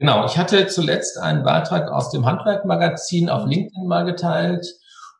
Genau, 0.03 0.25
ich 0.25 0.37
hatte 0.37 0.67
zuletzt 0.67 1.17
einen 1.17 1.43
Beitrag 1.43 1.89
aus 1.89 2.11
dem 2.11 2.25
Handwerkmagazin 2.25 3.29
auf 3.29 3.47
LinkedIn 3.47 3.87
mal 3.87 4.03
geteilt 4.03 4.67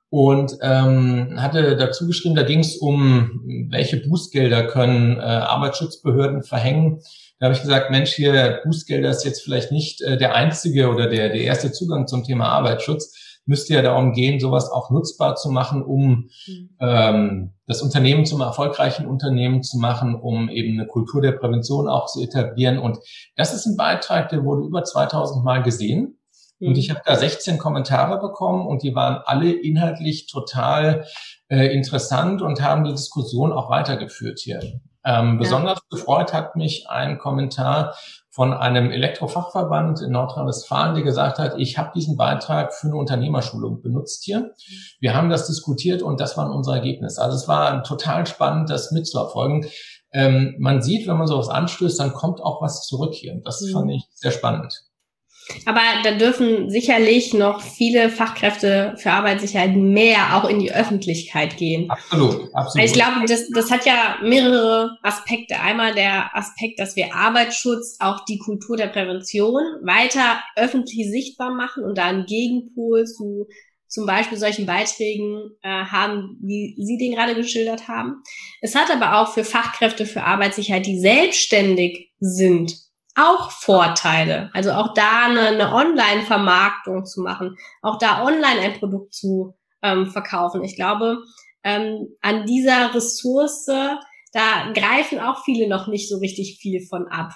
und 0.10 0.58
ähm, 0.62 1.42
hatte 1.42 1.78
dazu 1.78 2.06
geschrieben, 2.06 2.36
da 2.36 2.44
ging 2.44 2.60
es 2.60 2.76
um, 2.76 3.46
welche 3.70 4.06
Bußgelder 4.06 4.68
können 4.68 5.20
äh, 5.20 5.22
Arbeitsschutzbehörden 5.22 6.44
verhängen. 6.44 7.00
Da 7.40 7.46
habe 7.46 7.56
ich 7.56 7.62
gesagt, 7.62 7.92
Mensch, 7.92 8.12
hier 8.12 8.60
Bußgelder 8.66 9.10
ist 9.10 9.24
jetzt 9.24 9.42
vielleicht 9.42 9.72
nicht 9.72 10.02
äh, 10.02 10.18
der 10.18 10.36
einzige 10.36 10.90
oder 10.90 11.08
der, 11.08 11.30
der 11.30 11.44
erste 11.44 11.72
Zugang 11.72 12.06
zum 12.06 12.26
Thema 12.26 12.50
Arbeitsschutz. 12.50 13.16
Müsste 13.46 13.74
ja 13.74 13.82
darum 13.82 14.14
gehen, 14.14 14.40
sowas 14.40 14.72
auch 14.72 14.90
nutzbar 14.90 15.36
zu 15.36 15.50
machen, 15.50 15.84
um 15.84 16.30
mhm. 16.48 16.70
ähm, 16.80 17.54
das 17.68 17.82
Unternehmen 17.82 18.26
zum 18.26 18.42
erfolgreichen 18.42 19.06
Unternehmen 19.06 19.64
zu 19.64 19.78
machen, 19.78 20.16
um 20.16 20.50
eben 20.50 20.80
eine 20.80 20.88
Kultur 20.88 21.22
der 21.22 21.34
Prävention 21.34 21.88
auch 21.88 22.08
zu 22.08 22.22
etablieren. 22.22 22.78
Und 22.78 23.00
das 23.36 23.54
ist 23.54 23.66
ein 23.66 23.78
Beitrag, 23.78 24.30
der 24.30 24.44
wurde 24.44 24.66
über 24.66 24.84
2000 24.84 25.44
Mal 25.44 25.62
gesehen. 25.64 26.20
Mhm. 26.60 26.70
Und 26.70 26.78
ich 26.78 26.90
habe 26.90 27.02
da 27.06 27.16
16 27.16 27.58
Kommentare 27.58 28.20
bekommen 28.20 28.66
und 28.66 28.84
die 28.84 28.96
waren 28.96 29.22
alle 29.26 29.52
inhaltlich 29.52 30.28
total 30.28 31.06
äh, 31.50 31.74
interessant 31.74 32.42
und 32.42 32.62
haben 32.62 32.84
die 32.84 32.92
Diskussion 32.92 33.52
auch 33.52 33.70
weitergeführt 33.70 34.40
hier. 34.40 34.62
Ähm, 35.06 35.38
besonders 35.38 35.80
ja. 35.80 35.98
gefreut 35.98 36.34
hat 36.34 36.56
mich 36.56 36.86
ein 36.90 37.18
Kommentar 37.18 37.96
von 38.34 38.52
einem 38.52 38.90
Elektrofachverband 38.90 40.02
in 40.02 40.12
Nordrhein-Westfalen, 40.12 40.96
der 40.96 41.04
gesagt 41.04 41.38
hat, 41.38 41.54
ich 41.60 41.78
habe 41.78 41.92
diesen 41.94 42.18
Beitrag 42.18 42.74
für 42.74 42.88
eine 42.88 42.96
Unternehmerschulung 42.96 43.84
benutzt 43.84 44.24
hier. 44.24 44.56
Wir 45.00 45.14
haben 45.14 45.30
das 45.30 45.46
diskutiert 45.46 46.02
und 46.02 46.20
das 46.20 46.36
waren 46.36 46.52
unsere 46.52 46.78
Ergebnisse. 46.78 47.22
Also 47.22 47.38
es 47.38 47.48
war 47.48 47.84
total 47.84 48.26
spannend, 48.26 48.72
das 48.72 48.90
mitzuerfolgen. 48.92 49.68
Ähm, 50.12 50.56
man 50.58 50.82
sieht, 50.82 51.08
wenn 51.08 51.18
man 51.18 51.28
sowas 51.28 51.48
anstößt, 51.48 52.00
dann 52.00 52.14
kommt 52.14 52.42
auch 52.42 52.60
was 52.60 52.88
zurück 52.88 53.14
hier. 53.14 53.40
Das 53.46 53.62
mhm. 53.62 53.72
fand 53.72 53.92
ich 53.92 54.04
sehr 54.16 54.32
spannend. 54.32 54.84
Aber 55.66 55.82
da 56.04 56.12
dürfen 56.12 56.70
sicherlich 56.70 57.34
noch 57.34 57.62
viele 57.62 58.10
Fachkräfte 58.10 58.96
für 58.98 59.12
Arbeitssicherheit 59.12 59.76
mehr 59.76 60.38
auch 60.38 60.48
in 60.48 60.60
die 60.60 60.74
Öffentlichkeit 60.74 61.58
gehen. 61.58 61.90
Absolut, 61.90 62.54
absolut. 62.54 62.88
Ich 62.88 62.94
glaube, 62.94 63.26
das, 63.28 63.50
das 63.50 63.72
hat 63.72 63.86
ja 63.86 64.18
mehrere 64.22 64.98
Aspekte. 65.02 65.60
Einmal 65.60 65.94
der 65.94 66.36
Aspekt, 66.36 66.80
dass 66.80 66.96
wir 66.96 67.14
Arbeitsschutz, 67.14 67.98
auch 68.00 68.26
die 68.26 68.40
Kultur 68.40 68.78
der 68.78 68.88
Prävention 68.88 69.64
weiter 69.82 70.42
öffentlich 70.56 71.10
sichtbar 71.10 71.54
machen 71.54 71.84
und 71.84 71.98
da 71.98 72.06
einen 72.06 72.26
Gegenpol 72.26 73.06
zu 73.06 73.48
zum 73.94 74.08
Beispiel 74.08 74.40
solchen 74.40 74.66
Beiträgen 74.66 75.52
äh, 75.62 75.70
haben, 75.70 76.40
wie 76.42 76.76
Sie 76.84 76.98
den 76.98 77.14
gerade 77.14 77.36
geschildert 77.36 77.88
haben. 77.88 78.24
Es 78.60 78.74
hat 78.74 78.90
aber 78.90 79.22
auch 79.22 79.34
für 79.34 79.44
Fachkräfte 79.44 80.08
für 80.08 80.24
Arbeitssicherheit, 80.24 80.88
die 80.88 81.00
selbstständig 81.00 82.12
sind, 82.20 82.76
auch 83.16 83.52
Vorteile. 83.52 84.50
Also 84.54 84.72
auch 84.72 84.94
da 84.94 85.26
eine, 85.26 85.48
eine 85.48 85.74
Online-Vermarktung 85.74 87.06
zu 87.06 87.22
machen, 87.22 87.58
auch 87.82 87.98
da 87.98 88.24
online 88.24 88.62
ein 88.62 88.80
Produkt 88.80 89.14
zu 89.14 89.56
ähm, 89.82 90.08
verkaufen. 90.08 90.64
Ich 90.64 90.76
glaube, 90.76 91.20
ähm, 91.64 92.08
an 92.22 92.46
dieser 92.46 92.94
Ressource, 92.94 93.68
da 94.34 94.72
greifen 94.74 95.20
auch 95.20 95.44
viele 95.44 95.68
noch 95.68 95.88
nicht 95.88 96.10
so 96.10 96.18
richtig 96.18 96.58
viel 96.60 96.86
von 96.88 97.08
ab. 97.08 97.32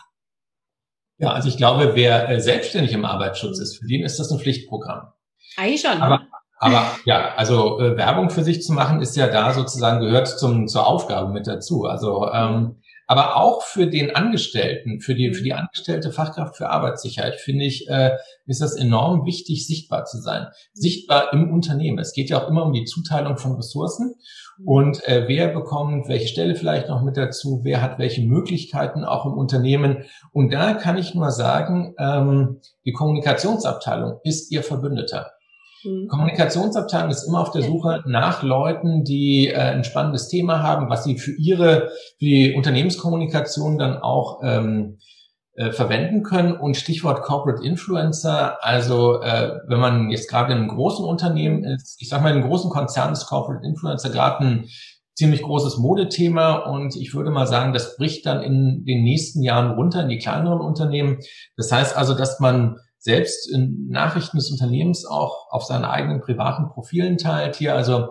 Ja, 1.20 1.32
also 1.32 1.50
ich 1.50 1.58
glaube, 1.58 1.92
wer 1.96 2.30
äh, 2.30 2.40
selbstständig 2.40 2.94
im 2.94 3.06
Arbeitsschutz 3.06 3.60
ist, 3.60 3.78
für 3.78 3.88
den 3.88 4.04
ist 4.04 4.20
das 4.20 4.32
ein 4.32 4.40
Pflichtprogramm. 4.40 5.12
Eigentlich 5.56 5.82
schon. 5.82 6.00
Aber, 6.00 6.28
aber 6.60 6.92
ja, 7.06 7.34
also 7.36 7.80
äh, 7.80 7.98
Werbung 7.98 8.30
für 8.30 8.44
sich 8.44 8.62
zu 8.62 8.74
machen, 8.74 9.02
ist 9.02 9.16
ja 9.16 9.28
da 9.28 9.54
sozusagen 9.54 10.00
gehört 10.00 10.28
zum, 10.28 10.68
zur 10.68 10.86
Aufgabe 10.86 11.32
mit 11.32 11.48
dazu. 11.48 11.86
Also 11.86 12.32
ähm, 12.32 12.82
aber 13.08 13.38
auch 13.38 13.64
für 13.64 13.88
den 13.88 14.14
Angestellten, 14.16 15.00
für 15.00 15.16
die, 15.16 15.34
für 15.34 15.44
die 15.44 15.54
mhm. 15.54 15.60
angestellte 15.60 16.12
Fachkraft 16.12 16.58
für 16.58 16.70
Arbeitssicherheit, 16.70 17.40
finde 17.40 17.66
ich, 17.66 17.90
äh, 17.90 18.18
ist 18.46 18.62
das 18.62 18.76
enorm 18.76 19.26
wichtig, 19.26 19.66
sichtbar 19.66 20.04
zu 20.04 20.20
sein. 20.20 20.48
Sichtbar 20.74 21.32
im 21.32 21.52
Unternehmen. 21.52 22.00
Es 22.00 22.12
geht 22.12 22.30
ja 22.30 22.44
auch 22.44 22.50
immer 22.50 22.66
um 22.66 22.74
die 22.74 22.84
Zuteilung 22.84 23.38
von 23.38 23.56
Ressourcen. 23.56 24.16
Mhm. 24.58 24.68
Und 24.68 25.08
äh, 25.08 25.24
wer 25.28 25.48
bekommt 25.48 26.10
welche 26.10 26.28
Stelle 26.28 26.56
vielleicht 26.56 26.90
noch 26.90 27.02
mit 27.02 27.16
dazu, 27.16 27.62
wer 27.64 27.82
hat 27.82 27.98
welche 27.98 28.22
Möglichkeiten 28.22 29.06
auch 29.06 29.26
im 29.26 29.34
Unternehmen. 29.34 30.04
Und 30.34 30.52
da 30.52 30.74
kann 30.74 30.98
ich 30.98 31.16
nur 31.16 31.32
sagen, 31.32 31.96
ähm, 31.98 32.60
die 32.86 32.92
Kommunikationsabteilung 32.92 34.20
ist 34.24 34.52
ihr 34.52 34.64
Verbündeter. 34.64 35.32
Mhm. 35.88 36.08
Kommunikationsabteilung 36.08 37.10
ist 37.10 37.24
immer 37.24 37.42
auf 37.42 37.52
der 37.52 37.64
Suche 37.64 38.04
nach 38.06 38.44
Leuten, 38.44 39.04
die 39.04 39.48
äh, 39.48 39.58
ein 39.58 39.84
spannendes 39.84 40.28
Thema 40.28 40.62
haben, 40.62 40.90
was 40.90 41.04
sie 41.04 41.18
für 41.18 41.32
ihre 41.32 41.90
für 42.18 42.26
die 42.26 42.54
Unternehmenskommunikation 42.56 43.78
dann 43.78 43.98
auch 43.98 44.42
ähm, 44.44 44.98
äh, 45.56 45.72
verwenden 45.72 46.24
können. 46.24 46.54
Und 46.54 46.78
Stichwort 46.78 47.24
Corporate 47.24 47.64
Influencer, 47.64 48.64
also 48.64 49.22
äh, 49.22 49.60
wenn 49.68 49.80
man 49.80 50.10
jetzt 50.10 50.30
gerade 50.30 50.54
in 50.54 50.60
einem 50.60 50.68
großen 50.68 51.06
Unternehmen 51.06 51.64
ist, 51.64 51.98
ich 52.00 52.10
sage 52.10 52.24
mal, 52.24 52.30
in 52.30 52.38
einem 52.38 52.48
großen 52.48 52.70
Konzern 52.70 53.14
ist 53.14 53.26
Corporate 53.28 53.66
Influencer 53.66 54.10
gerade 54.10 54.46
ein 54.46 54.66
ziemlich 55.16 55.42
großes 55.42 55.78
Modethema 55.78 56.58
und 56.58 56.96
ich 56.96 57.16
würde 57.16 57.32
mal 57.32 57.48
sagen, 57.48 57.74
das 57.74 57.98
bricht 57.98 58.28
dann 58.28 58.44
in 58.44 58.86
den 58.86 59.04
nächsten 59.04 59.42
Jahren 59.42 59.72
runter 59.72 60.04
in 60.04 60.10
die 60.10 60.20
kleineren 60.20 60.62
Unternehmen. 60.62 61.18
Das 61.56 61.72
heißt 61.72 61.98
also, 61.98 62.14
dass 62.14 62.40
man 62.40 62.78
selbst 63.08 63.50
in 63.50 63.88
Nachrichten 63.88 64.36
des 64.36 64.52
Unternehmens 64.52 65.06
auch 65.06 65.48
auf 65.50 65.64
seinen 65.64 65.86
eigenen 65.86 66.20
privaten 66.20 66.68
Profilen 66.68 67.18
teilt 67.18 67.56
hier. 67.56 67.74
Also 67.74 68.10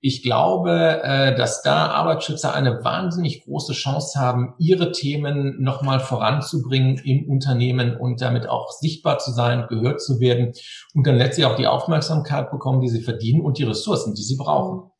ich 0.00 0.22
glaube, 0.22 1.02
äh, 1.04 1.36
dass 1.36 1.60
da 1.60 1.88
Arbeitsschützer 1.88 2.54
eine 2.54 2.82
wahnsinnig 2.82 3.44
große 3.44 3.74
Chance 3.74 4.18
haben, 4.18 4.54
ihre 4.56 4.92
Themen 4.92 5.62
nochmal 5.62 6.00
voranzubringen 6.00 6.96
im 7.04 7.28
Unternehmen 7.28 7.98
und 7.98 8.22
damit 8.22 8.48
auch 8.48 8.70
sichtbar 8.72 9.18
zu 9.18 9.30
sein, 9.30 9.66
gehört 9.68 10.00
zu 10.00 10.20
werden 10.20 10.54
und 10.94 11.06
dann 11.06 11.18
letztlich 11.18 11.44
auch 11.44 11.56
die 11.56 11.66
Aufmerksamkeit 11.66 12.50
bekommen, 12.50 12.80
die 12.80 12.88
sie 12.88 13.02
verdienen 13.02 13.42
und 13.42 13.58
die 13.58 13.64
Ressourcen, 13.64 14.14
die 14.14 14.22
sie 14.22 14.38
brauchen. 14.38 14.90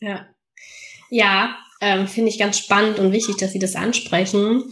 Ja, 0.00 0.26
ja 1.08 1.54
ähm, 1.80 2.08
finde 2.08 2.30
ich 2.30 2.38
ganz 2.40 2.58
spannend 2.58 2.98
und 2.98 3.12
wichtig, 3.12 3.36
dass 3.36 3.52
Sie 3.52 3.60
das 3.60 3.76
ansprechen. 3.76 4.64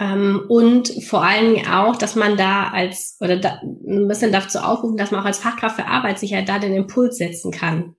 Ähm, 0.00 0.46
und 0.48 0.90
vor 1.04 1.22
allen 1.22 1.54
Dingen 1.54 1.68
auch, 1.68 1.94
dass 1.94 2.16
man 2.16 2.38
da 2.38 2.70
als, 2.70 3.18
oder 3.20 3.36
da, 3.36 3.60
ein 3.62 4.08
bisschen 4.08 4.32
dazu 4.32 4.58
aufrufen, 4.58 4.96
dass 4.96 5.10
man 5.10 5.20
auch 5.20 5.26
als 5.26 5.38
Fachkraft 5.38 5.76
für 5.76 5.86
Arbeitssicherheit 5.86 6.48
da 6.48 6.58
den 6.58 6.74
Impuls 6.74 7.18
setzen 7.18 7.52
kann. 7.52 7.94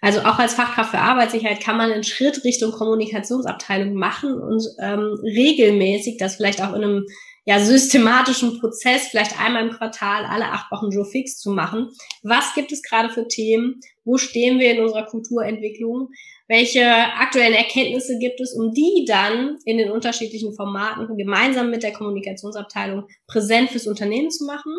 Also 0.00 0.20
auch 0.20 0.38
als 0.38 0.54
Fachkraft 0.54 0.90
für 0.90 0.98
Arbeitssicherheit 0.98 1.60
kann 1.60 1.76
man 1.76 1.92
einen 1.92 2.02
Schritt 2.02 2.44
Richtung 2.44 2.72
Kommunikationsabteilung 2.72 3.94
machen 3.94 4.34
und 4.34 4.62
ähm, 4.82 5.16
regelmäßig 5.22 6.18
das 6.18 6.36
vielleicht 6.36 6.60
auch 6.60 6.74
in 6.74 6.82
einem 6.82 7.06
ja, 7.46 7.60
systematischen 7.60 8.58
Prozess, 8.58 9.08
vielleicht 9.08 9.38
einmal 9.38 9.66
im 9.66 9.74
Quartal, 9.74 10.24
alle 10.24 10.46
acht 10.46 10.70
Wochen 10.72 10.90
Joe 10.90 11.04
Fix 11.04 11.38
zu 11.38 11.50
machen. 11.50 11.90
Was 12.22 12.54
gibt 12.54 12.72
es 12.72 12.82
gerade 12.82 13.10
für 13.10 13.28
Themen? 13.28 13.80
Wo 14.04 14.16
stehen 14.16 14.58
wir 14.58 14.72
in 14.72 14.82
unserer 14.82 15.04
Kulturentwicklung? 15.04 16.08
Welche 16.48 16.86
aktuellen 16.86 17.54
Erkenntnisse 17.54 18.18
gibt 18.18 18.40
es, 18.40 18.54
um 18.54 18.72
die 18.72 19.04
dann 19.06 19.58
in 19.64 19.76
den 19.76 19.90
unterschiedlichen 19.90 20.54
Formaten 20.54 21.16
gemeinsam 21.16 21.70
mit 21.70 21.82
der 21.82 21.92
Kommunikationsabteilung 21.92 23.04
präsent 23.26 23.70
fürs 23.70 23.86
Unternehmen 23.86 24.30
zu 24.30 24.44
machen, 24.46 24.72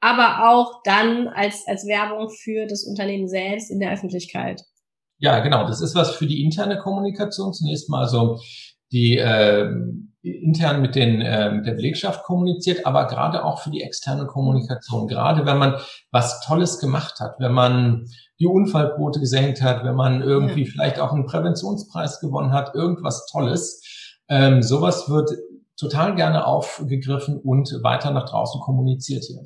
aber 0.00 0.50
auch 0.50 0.82
dann 0.84 1.28
als, 1.28 1.64
als 1.66 1.86
Werbung 1.86 2.30
für 2.30 2.66
das 2.66 2.84
Unternehmen 2.84 3.28
selbst 3.28 3.70
in 3.70 3.80
der 3.80 3.92
Öffentlichkeit? 3.92 4.62
Ja, 5.18 5.40
genau. 5.40 5.66
Das 5.66 5.80
ist 5.80 5.94
was 5.94 6.14
für 6.14 6.26
die 6.26 6.42
interne 6.42 6.78
Kommunikation 6.78 7.54
zunächst 7.54 7.88
mal. 7.88 8.02
Also 8.02 8.38
die 8.92 9.16
äh, 9.16 9.70
intern 10.30 10.80
mit, 10.82 10.94
den, 10.94 11.20
äh, 11.20 11.50
mit 11.50 11.66
der 11.66 11.74
Belegschaft 11.74 12.24
kommuniziert, 12.24 12.86
aber 12.86 13.06
gerade 13.06 13.44
auch 13.44 13.60
für 13.60 13.70
die 13.70 13.82
externe 13.82 14.26
Kommunikation. 14.26 15.06
Gerade 15.08 15.46
wenn 15.46 15.58
man 15.58 15.76
was 16.10 16.40
Tolles 16.40 16.78
gemacht 16.78 17.20
hat, 17.20 17.36
wenn 17.38 17.52
man 17.52 18.06
die 18.38 18.46
Unfallquote 18.46 19.20
gesenkt 19.20 19.62
hat, 19.62 19.84
wenn 19.84 19.94
man 19.94 20.22
irgendwie 20.22 20.64
ja. 20.64 20.70
vielleicht 20.70 21.00
auch 21.00 21.12
einen 21.12 21.26
Präventionspreis 21.26 22.20
gewonnen 22.20 22.52
hat, 22.52 22.74
irgendwas 22.74 23.26
Tolles. 23.26 23.82
Ähm, 24.28 24.62
sowas 24.62 25.08
wird 25.08 25.30
total 25.78 26.14
gerne 26.14 26.46
aufgegriffen 26.46 27.38
und 27.38 27.70
weiter 27.82 28.10
nach 28.10 28.28
draußen 28.28 28.60
kommuniziert 28.60 29.24
hier. 29.24 29.42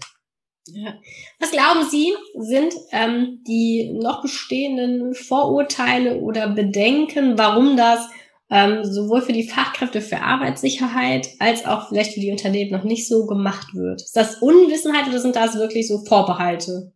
Ja. 0.72 0.94
Was 1.40 1.50
glauben 1.50 1.88
Sie, 1.90 2.12
sind 2.38 2.74
ähm, 2.92 3.42
die 3.46 3.90
noch 4.00 4.22
bestehenden 4.22 5.14
Vorurteile 5.14 6.20
oder 6.20 6.48
Bedenken, 6.48 7.38
warum 7.38 7.76
das 7.76 8.08
ähm, 8.50 8.84
sowohl 8.84 9.22
für 9.22 9.32
die 9.32 9.48
Fachkräfte 9.48 10.00
für 10.00 10.22
Arbeitssicherheit 10.22 11.28
als 11.38 11.64
auch 11.64 11.88
vielleicht 11.88 12.14
für 12.14 12.20
die 12.20 12.32
Unternehmen 12.32 12.72
noch 12.72 12.84
nicht 12.84 13.08
so 13.08 13.26
gemacht 13.26 13.74
wird? 13.74 14.02
Ist 14.02 14.16
das 14.16 14.36
Unwissenheit 14.36 15.08
oder 15.08 15.20
sind 15.20 15.36
das 15.36 15.54
wirklich 15.54 15.86
so 15.86 16.04
Vorbehalte? 16.04 16.92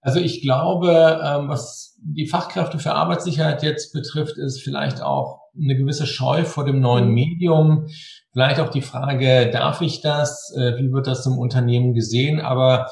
Also 0.00 0.20
ich 0.20 0.42
glaube, 0.42 1.20
ähm, 1.24 1.48
was 1.48 1.96
die 1.98 2.26
Fachkräfte 2.26 2.78
für 2.78 2.92
Arbeitssicherheit 2.92 3.62
jetzt 3.62 3.94
betrifft, 3.94 4.36
ist 4.36 4.60
vielleicht 4.60 5.00
auch 5.00 5.40
eine 5.58 5.76
gewisse 5.76 6.06
Scheu 6.06 6.44
vor 6.44 6.66
dem 6.66 6.80
neuen 6.80 7.08
mhm. 7.08 7.14
Medium. 7.14 7.86
Vielleicht 8.32 8.60
auch 8.60 8.68
die 8.68 8.82
Frage, 8.82 9.50
darf 9.50 9.80
ich 9.80 10.02
das? 10.02 10.54
Äh, 10.54 10.76
wie 10.76 10.92
wird 10.92 11.06
das 11.06 11.24
im 11.24 11.38
Unternehmen 11.38 11.94
gesehen? 11.94 12.40
Aber 12.40 12.90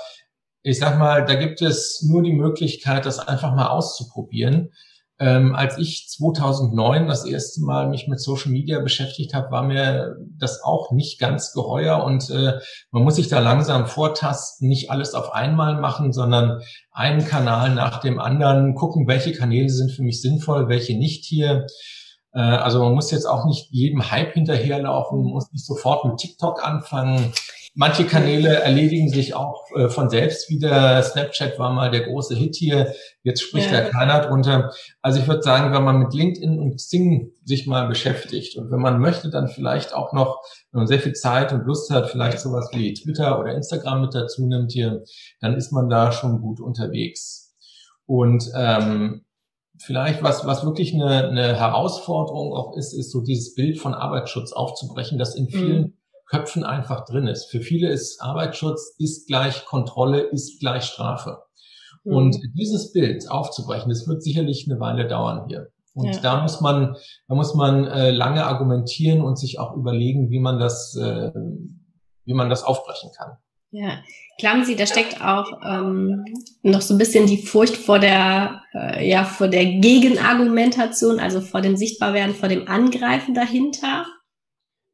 ich 0.63 0.79
sag 0.79 0.99
mal, 0.99 1.27
da 1.27 1.35
gibt 1.35 1.61
es 1.61 2.03
nur 2.09 2.23
die 2.23 2.33
Möglichkeit, 2.33 3.05
das 3.05 3.19
einfach 3.19 3.55
mal 3.55 3.67
auszuprobieren. 3.67 4.73
Ähm, 5.19 5.55
als 5.55 5.79
ich 5.79 6.09
2009 6.09 7.07
das 7.07 7.25
erste 7.25 7.63
Mal 7.63 7.89
mich 7.89 8.09
mit 8.09 8.21
Social 8.21 8.51
Media 8.51 8.81
beschäftigt 8.81 9.35
habe, 9.35 9.51
war 9.51 9.63
mir 9.63 10.17
das 10.39 10.63
auch 10.63 10.91
nicht 10.91 11.21
ganz 11.21 11.53
geheuer 11.53 12.03
und 12.03 12.29
äh, 12.31 12.59
man 12.91 13.05
muss 13.05 13.17
sich 13.17 13.29
da 13.29 13.39
langsam 13.39 13.87
vortasten, 13.87 14.69
nicht 14.69 14.91
alles 14.91 15.15
auf 15.15 15.33
einmal 15.33 15.81
machen, 15.81 16.13
sondern 16.13 16.61
einen 16.91 17.25
Kanal 17.25 17.75
nach 17.75 18.01
dem 18.01 18.19
anderen 18.19 18.75
gucken, 18.75 19.07
welche 19.07 19.33
Kanäle 19.33 19.69
sind 19.69 19.93
für 19.93 20.03
mich 20.03 20.21
sinnvoll, 20.21 20.69
welche 20.69 20.97
nicht 20.97 21.25
hier. 21.25 21.67
Äh, 22.35 22.41
also 22.41 22.81
man 22.81 22.95
muss 22.95 23.11
jetzt 23.11 23.27
auch 23.27 23.45
nicht 23.45 23.71
jedem 23.71 24.11
Hype 24.11 24.35
hinterherlaufen, 24.35 25.23
muss 25.23 25.53
nicht 25.53 25.67
sofort 25.67 26.05
mit 26.05 26.19
TikTok 26.19 26.65
anfangen. 26.65 27.33
Manche 27.75 28.05
Kanäle 28.05 28.57
erledigen 28.57 29.09
sich 29.09 29.35
auch 29.35 29.65
äh, 29.75 29.89
von 29.89 30.11
selbst 30.11 30.51
wieder. 30.51 31.03
Snapchat 31.03 31.59
war 31.59 31.73
mal 31.73 31.91
der 31.91 32.03
große 32.03 32.35
Hit 32.35 32.55
hier. 32.55 32.93
Jetzt 33.23 33.41
spricht 33.41 33.73
ja. 33.73 33.81
da 33.81 33.89
keiner 33.89 34.21
drunter. 34.21 34.73
Also 35.01 35.21
ich 35.21 35.27
würde 35.27 35.43
sagen, 35.43 35.73
wenn 35.73 35.83
man 35.83 35.99
mit 35.99 36.13
LinkedIn 36.13 36.59
und 36.59 36.77
Xing 36.77 37.33
sich 37.45 37.67
mal 37.67 37.89
beschäftigt 37.89 38.59
und 38.59 38.71
wenn 38.71 38.81
man 38.81 39.01
möchte, 39.01 39.31
dann 39.31 39.49
vielleicht 39.49 39.95
auch 39.95 40.13
noch, 40.13 40.43
wenn 40.71 40.81
man 40.81 40.87
sehr 40.87 41.01
viel 41.01 41.15
Zeit 41.15 41.55
und 41.55 41.65
Lust 41.65 41.91
hat, 41.91 42.11
vielleicht 42.11 42.41
sowas 42.41 42.69
wie 42.75 42.93
Twitter 42.93 43.41
oder 43.41 43.55
Instagram 43.55 44.03
mit 44.03 44.15
dazu 44.15 44.47
nimmt 44.47 44.73
hier, 44.73 45.03
dann 45.41 45.55
ist 45.55 45.73
man 45.73 45.89
da 45.89 46.13
schon 46.13 46.43
gut 46.43 46.61
unterwegs. 46.61 47.55
Und 48.05 48.51
ähm, 48.55 49.25
vielleicht 49.85 50.23
was, 50.23 50.47
was 50.47 50.65
wirklich 50.65 50.95
eine, 50.95 51.29
eine 51.29 51.57
Herausforderung 51.57 52.53
auch 52.53 52.77
ist, 52.77 52.93
ist 52.93 53.11
so 53.11 53.21
dieses 53.21 53.55
Bild 53.55 53.79
von 53.79 53.95
Arbeitsschutz 53.95 54.53
aufzubrechen, 54.53 55.19
das 55.19 55.35
in 55.35 55.49
vielen 55.49 55.83
mhm 55.83 55.93
Köpfen 56.33 56.65
einfach 56.65 57.05
drin 57.05 57.27
ist. 57.27 57.51
Für 57.51 57.61
viele 57.61 57.91
ist 57.91 58.23
Arbeitsschutz 58.23 58.97
ist 58.99 59.29
gleich 59.29 59.67
Kontrolle, 59.67 60.21
ist 60.21 60.61
gleich 60.61 60.85
Strafe. 60.85 61.43
Mhm. 62.05 62.15
Und 62.15 62.39
dieses 62.55 62.93
Bild 62.93 63.31
aufzubrechen, 63.31 63.91
das 63.91 64.09
wird 64.09 64.23
sicherlich 64.23 64.67
eine 64.67 64.81
Weile 64.81 65.07
dauern 65.07 65.45
hier. 65.47 65.69
Und 65.95 66.15
ja. 66.15 66.21
da 66.23 66.41
muss 66.41 66.63
man, 66.63 66.97
da 67.29 67.35
muss 67.35 67.55
man 67.55 67.85
äh, 67.85 68.13
lange 68.13 68.47
argumentieren 68.47 69.21
und 69.21 69.39
sich 69.39 69.59
auch 69.59 69.77
überlegen, 69.77 70.31
wie 70.31 70.41
man 70.41 70.59
das, 70.59 70.97
äh, 70.97 71.33
wie 72.25 72.33
man 72.33 72.49
das 72.49 72.65
aufbrechen 72.65 73.11
kann. 73.15 73.37
Ja, 73.75 74.03
glauben 74.39 74.67
Sie, 74.67 74.77
da 74.77 74.87
steckt 74.87 75.23
auch 75.23 75.47
ähm, 75.65 76.27
noch 76.63 76.83
so 76.83 76.95
ein 76.95 76.99
bisschen 76.99 77.27
die 77.27 77.39
Furcht 77.39 77.75
vor 77.75 77.99
der, 77.99 78.61
äh, 78.75 79.09
ja, 79.09 79.25
vor 79.25 79.49
der 79.49 79.65
Gegenargumentation, 79.65 81.19
also 81.19 81.41
vor 81.41 81.63
dem 81.63 81.79
Sichtbarwerden, 81.79 82.35
vor 82.35 82.51
dem 82.51 82.69
Angreifen 82.69 83.33
dahinter? 83.33 84.05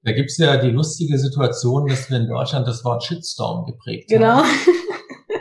Da 0.04 0.12
gibt's 0.12 0.38
ja 0.38 0.58
die 0.58 0.70
lustige 0.70 1.18
Situation, 1.18 1.88
dass 1.88 2.08
wir 2.08 2.18
in 2.18 2.28
Deutschland 2.28 2.68
das 2.68 2.84
Wort 2.84 3.02
Shitstorm 3.02 3.66
geprägt 3.66 4.08
genau. 4.08 4.36
haben. 4.38 4.48
Genau. 4.64 4.78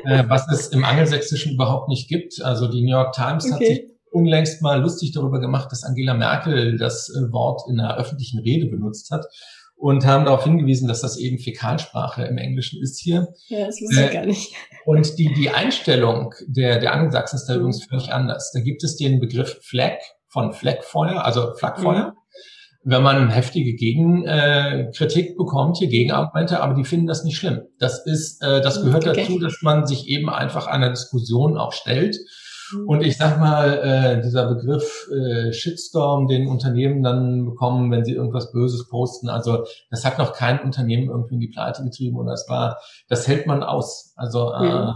Äh, 0.03 0.23
was 0.29 0.49
es 0.49 0.67
im 0.69 0.85
Angelsächsischen 0.85 1.55
überhaupt 1.55 1.89
nicht 1.89 2.07
gibt. 2.07 2.41
Also 2.41 2.67
die 2.67 2.81
New 2.81 2.91
York 2.91 3.13
Times 3.13 3.43
okay. 3.45 3.53
hat 3.53 3.59
sich 3.59 3.81
unlängst 4.11 4.61
mal 4.61 4.79
lustig 4.79 5.11
darüber 5.11 5.41
gemacht, 5.41 5.69
dass 5.69 5.83
Angela 5.83 6.13
Merkel 6.13 6.77
das 6.77 7.09
äh, 7.09 7.29
Wort 7.33 7.63
in 7.69 7.77
einer 7.77 7.97
öffentlichen 7.97 8.39
Rede 8.39 8.67
benutzt 8.67 9.11
hat 9.11 9.25
und 9.77 10.05
haben 10.05 10.25
darauf 10.25 10.43
hingewiesen, 10.43 10.87
dass 10.87 11.01
das 11.01 11.17
eben 11.17 11.37
Fäkalsprache 11.37 12.23
im 12.25 12.37
Englischen 12.37 12.81
ist 12.81 12.99
hier. 12.99 13.27
Ja, 13.47 13.67
das 13.67 13.79
wusste 13.79 14.01
ich 14.01 14.09
äh, 14.09 14.13
gar 14.13 14.25
nicht. 14.25 14.53
Und 14.85 15.17
die, 15.17 15.33
die 15.33 15.49
Einstellung 15.51 16.33
der, 16.47 16.79
der 16.79 16.93
Angelsachsen 16.93 17.37
ist 17.37 17.45
da 17.45 17.55
übrigens 17.55 17.85
völlig 17.85 18.11
anders. 18.11 18.51
Da 18.53 18.61
gibt 18.61 18.83
es 18.83 18.97
den 18.97 19.19
Begriff 19.19 19.59
Flag 19.61 19.97
von 20.27 20.51
Flagfeuer, 20.51 21.23
also 21.23 21.53
Flakfeuer. 21.55 22.07
Mhm 22.07 22.17
wenn 22.89 23.03
man 23.03 23.29
heftige 23.29 23.75
Gegenkritik 23.75 25.31
äh, 25.31 25.35
bekommt, 25.35 25.77
hier 25.77 25.89
Gegenargumente, 25.89 26.61
aber 26.61 26.73
die 26.73 26.85
finden 26.85 27.05
das 27.05 27.25
nicht 27.25 27.35
schlimm. 27.35 27.63
Das 27.79 28.05
ist, 28.05 28.41
äh, 28.41 28.61
das 28.61 28.81
gehört 28.81 29.05
okay. 29.05 29.23
dazu, 29.23 29.39
dass 29.39 29.61
man 29.61 29.85
sich 29.85 30.07
eben 30.07 30.29
einfach 30.29 30.67
einer 30.67 30.89
Diskussion 30.89 31.57
auch 31.57 31.73
stellt. 31.73 32.17
Mhm. 32.73 32.87
Und 32.87 33.01
ich 33.01 33.17
sag 33.17 33.39
mal, 33.39 33.77
äh, 33.77 34.21
dieser 34.21 34.47
Begriff 34.53 35.07
äh, 35.11 35.51
Shitstorm, 35.53 36.27
den 36.27 36.47
Unternehmen 36.47 37.03
dann 37.03 37.45
bekommen, 37.45 37.91
wenn 37.91 38.05
sie 38.05 38.13
irgendwas 38.13 38.51
Böses 38.51 38.87
posten, 38.89 39.29
also 39.29 39.65
das 39.89 40.05
hat 40.05 40.17
noch 40.17 40.33
kein 40.33 40.61
Unternehmen 40.61 41.09
irgendwie 41.09 41.35
in 41.35 41.41
die 41.41 41.49
Pleite 41.49 41.83
getrieben 41.83 42.17
oder 42.17 42.33
es 42.33 42.45
war, 42.49 42.77
das 43.07 43.27
hält 43.27 43.47
man 43.47 43.63
aus. 43.63 44.13
Also 44.15 44.51
äh, 44.53 44.85
mhm 44.85 44.93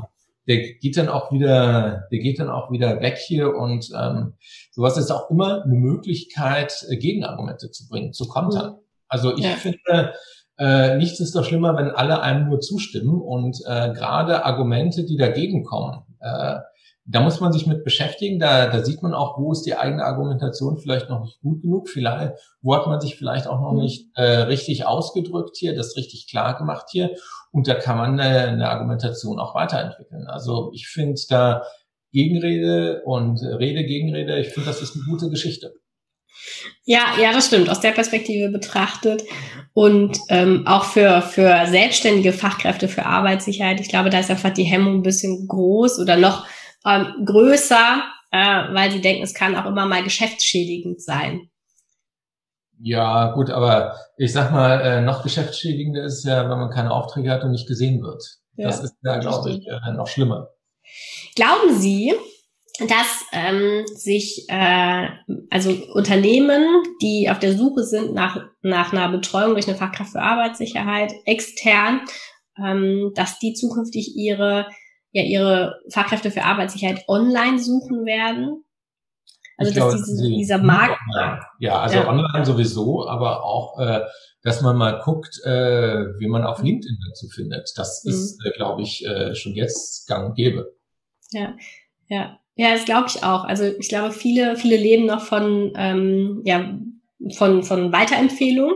der 0.47 0.73
geht 0.73 0.97
dann 0.97 1.09
auch 1.09 1.31
wieder, 1.31 2.07
der 2.11 2.19
geht 2.19 2.39
dann 2.39 2.49
auch 2.49 2.71
wieder 2.71 2.99
weg 3.01 3.17
hier 3.17 3.55
und 3.55 3.89
ähm, 3.97 4.33
sowas 4.71 4.97
ist 4.97 5.11
auch 5.11 5.29
immer 5.29 5.63
eine 5.63 5.75
Möglichkeit, 5.75 6.73
äh, 6.89 6.97
Gegenargumente 6.97 7.69
zu 7.71 7.87
bringen, 7.87 8.13
zu 8.13 8.27
kontern. 8.27 8.77
Also 9.07 9.35
ich 9.35 9.43
ja. 9.43 9.51
finde, 9.51 10.13
äh, 10.57 10.97
nichts 10.97 11.19
ist 11.19 11.35
doch 11.35 11.45
schlimmer, 11.45 11.77
wenn 11.77 11.91
alle 11.91 12.21
einem 12.21 12.49
nur 12.49 12.59
zustimmen 12.59 13.21
und 13.21 13.57
äh, 13.65 13.93
gerade 13.93 14.45
Argumente, 14.45 15.05
die 15.05 15.17
dagegen 15.17 15.63
kommen, 15.63 16.01
äh, 16.19 16.59
da 17.05 17.21
muss 17.21 17.39
man 17.39 17.51
sich 17.51 17.65
mit 17.65 17.83
beschäftigen. 17.83 18.39
Da, 18.39 18.67
da 18.67 18.83
sieht 18.83 19.01
man 19.01 19.13
auch, 19.13 19.37
wo 19.39 19.51
ist 19.51 19.63
die 19.63 19.75
eigene 19.75 20.03
Argumentation 20.03 20.77
vielleicht 20.77 21.09
noch 21.09 21.21
nicht 21.23 21.41
gut 21.41 21.61
genug. 21.61 21.89
Vielleicht, 21.89 22.33
wo 22.61 22.75
hat 22.75 22.87
man 22.87 23.01
sich 23.01 23.15
vielleicht 23.17 23.47
auch 23.47 23.59
noch 23.59 23.73
mhm. 23.73 23.81
nicht 23.81 24.09
äh, 24.15 24.23
richtig 24.23 24.85
ausgedrückt 24.85 25.57
hier, 25.57 25.75
das 25.75 25.97
richtig 25.97 26.27
klar 26.29 26.57
gemacht 26.57 26.87
hier. 26.91 27.11
Und 27.51 27.67
da 27.67 27.73
kann 27.73 27.97
man 27.97 28.19
eine, 28.19 28.47
eine 28.47 28.69
Argumentation 28.69 29.39
auch 29.39 29.55
weiterentwickeln. 29.55 30.27
Also 30.27 30.71
ich 30.73 30.87
finde 30.87 31.19
da 31.29 31.63
Gegenrede 32.11 33.01
und 33.05 33.41
Rede, 33.41 33.83
Gegenrede, 33.83 34.39
ich 34.39 34.49
finde, 34.49 34.69
das 34.69 34.81
ist 34.81 34.95
eine 34.95 35.05
gute 35.05 35.29
Geschichte. 35.29 35.73
Ja, 36.83 37.15
ja, 37.21 37.33
das 37.33 37.47
stimmt. 37.47 37.69
Aus 37.69 37.79
der 37.79 37.91
Perspektive 37.91 38.49
betrachtet 38.49 39.23
und 39.73 40.17
ähm, 40.29 40.65
auch 40.65 40.85
für 40.85 41.21
für 41.21 41.65
selbstständige 41.67 42.33
Fachkräfte 42.33 42.87
für 42.87 43.05
Arbeitssicherheit. 43.05 43.79
Ich 43.79 43.89
glaube, 43.89 44.09
da 44.09 44.19
ist 44.19 44.29
einfach 44.29 44.53
die 44.53 44.63
Hemmung 44.63 44.95
ein 44.95 45.03
bisschen 45.03 45.47
groß 45.47 45.99
oder 45.99 46.17
noch 46.17 46.45
ähm, 46.85 47.25
größer, 47.25 48.03
äh, 48.31 48.73
weil 48.73 48.91
sie 48.91 49.01
denken, 49.01 49.23
es 49.23 49.33
kann 49.33 49.55
auch 49.55 49.65
immer 49.65 49.85
mal 49.85 50.03
geschäftsschädigend 50.03 51.01
sein. 51.01 51.49
Ja, 52.83 53.31
gut, 53.33 53.51
aber 53.51 53.95
ich 54.17 54.33
sag 54.33 54.51
mal, 54.51 54.81
äh, 54.81 55.01
noch 55.01 55.21
geschäftsschädigender 55.21 56.03
ist 56.03 56.23
ja, 56.23 56.49
wenn 56.49 56.57
man 56.57 56.71
keine 56.71 56.91
Aufträge 56.91 57.29
hat 57.29 57.43
und 57.43 57.51
nicht 57.51 57.67
gesehen 57.67 58.01
wird. 58.01 58.23
Ja, 58.55 58.67
das 58.67 58.83
ist 58.83 58.95
ja, 59.03 59.17
glaube 59.17 59.51
ich, 59.51 59.67
äh, 59.67 59.93
noch 59.93 60.07
schlimmer. 60.07 60.49
Glauben 61.35 61.79
Sie, 61.79 62.13
dass 62.79 63.25
ähm, 63.31 63.85
sich 63.95 64.45
äh, 64.49 65.07
also 65.49 65.71
Unternehmen, 65.93 66.63
die 67.01 67.29
auf 67.29 67.39
der 67.39 67.55
Suche 67.55 67.83
sind 67.83 68.13
nach, 68.13 68.39
nach 68.61 68.91
einer 68.91 69.09
Betreuung 69.09 69.53
durch 69.53 69.67
eine 69.67 69.77
Fachkraft 69.77 70.11
für 70.11 70.21
Arbeitssicherheit 70.21 71.13
extern, 71.25 72.01
ähm, 72.57 73.11
dass 73.15 73.39
die 73.39 73.53
zukünftig 73.53 74.15
ihre 74.15 74.67
ja 75.11 75.23
ihre 75.23 75.79
Fachkräfte 75.89 76.31
für 76.31 76.43
Arbeitssicherheit 76.43 77.03
online 77.07 77.59
suchen 77.59 78.05
werden. 78.05 78.63
Also 79.57 79.73
dass 79.73 80.05
diese, 80.05 80.27
dieser 80.27 80.57
Markt. 80.57 80.97
Ja, 81.59 81.81
also 81.81 81.97
ja. 81.97 82.07
online 82.07 82.45
sowieso, 82.45 83.07
aber 83.07 83.43
auch, 83.43 83.79
äh, 83.79 84.01
dass 84.41 84.61
man 84.61 84.75
mal 84.75 85.01
guckt, 85.03 85.39
äh, 85.45 86.19
wie 86.19 86.27
man 86.27 86.43
auf 86.43 86.63
LinkedIn 86.63 86.97
dazu 87.09 87.27
findet. 87.27 87.71
Das 87.75 88.03
mhm. 88.03 88.11
ist, 88.11 88.45
äh, 88.45 88.51
glaube 88.51 88.81
ich, 88.81 89.05
äh, 89.05 89.35
schon 89.35 89.53
jetzt 89.53 90.07
gang 90.07 90.29
und 90.29 90.35
gäbe. 90.35 90.73
Ja, 91.31 91.53
ja. 92.07 92.37
Ja, 92.55 92.73
das 92.73 92.85
glaube 92.85 93.07
ich 93.07 93.23
auch. 93.23 93.43
Also 93.45 93.63
ich 93.63 93.87
glaube, 93.87 94.11
viele, 94.11 94.55
viele 94.55 94.77
leben 94.77 95.05
noch 95.05 95.21
von, 95.21 95.73
ähm, 95.75 96.41
ja, 96.43 96.77
von, 97.35 97.63
von 97.63 97.93
Weiterempfehlungen, 97.93 98.75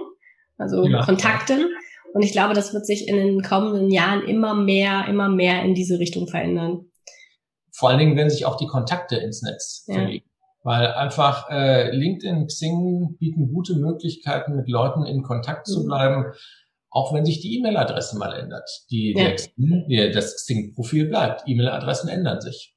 also 0.58 0.88
ja, 0.88 1.04
Kontakten. 1.04 1.60
Ja. 1.60 1.68
Und 2.16 2.24
ich 2.24 2.32
glaube, 2.32 2.54
das 2.54 2.74
wird 2.74 2.86
sich 2.86 3.10
in 3.10 3.18
den 3.18 3.42
kommenden 3.42 3.92
Jahren 3.92 4.26
immer 4.26 4.54
mehr, 4.56 5.06
immer 5.10 5.28
mehr 5.28 5.64
in 5.64 5.76
diese 5.76 6.00
Richtung 6.00 6.30
verändern. 6.30 6.86
Vor 7.74 7.90
allen 7.90 8.00
Dingen, 8.00 8.16
wenn 8.16 8.30
sich 8.30 8.46
auch 8.46 8.56
die 8.56 8.68
Kontakte 8.68 9.18
ins 9.18 9.42
Netz 9.42 9.84
ja. 9.88 9.96
verlegen. 9.96 10.26
Weil 10.64 10.94
einfach 10.94 11.50
äh, 11.50 11.92
LinkedIn, 11.94 12.48
Xing 12.48 13.18
bieten 13.20 13.52
gute 13.52 13.76
Möglichkeiten, 13.76 14.56
mit 14.56 14.70
Leuten 14.70 15.06
in 15.06 15.24
Kontakt 15.24 15.68
mhm. 15.68 15.74
zu 15.74 15.86
bleiben, 15.86 16.32
auch 16.90 17.14
wenn 17.14 17.26
sich 17.26 17.42
die 17.42 17.58
E-Mail-Adresse 17.58 18.18
mal 18.18 18.32
ändert. 18.32 18.70
Die, 18.90 19.14
ja. 19.14 19.26
der 19.26 19.36
Xing, 19.36 19.86
der, 19.90 20.12
das 20.12 20.36
Xing-Profil 20.38 21.10
bleibt. 21.10 21.44
E-Mail-Adressen 21.48 22.08
ändern 22.08 22.40
sich. 22.40 22.75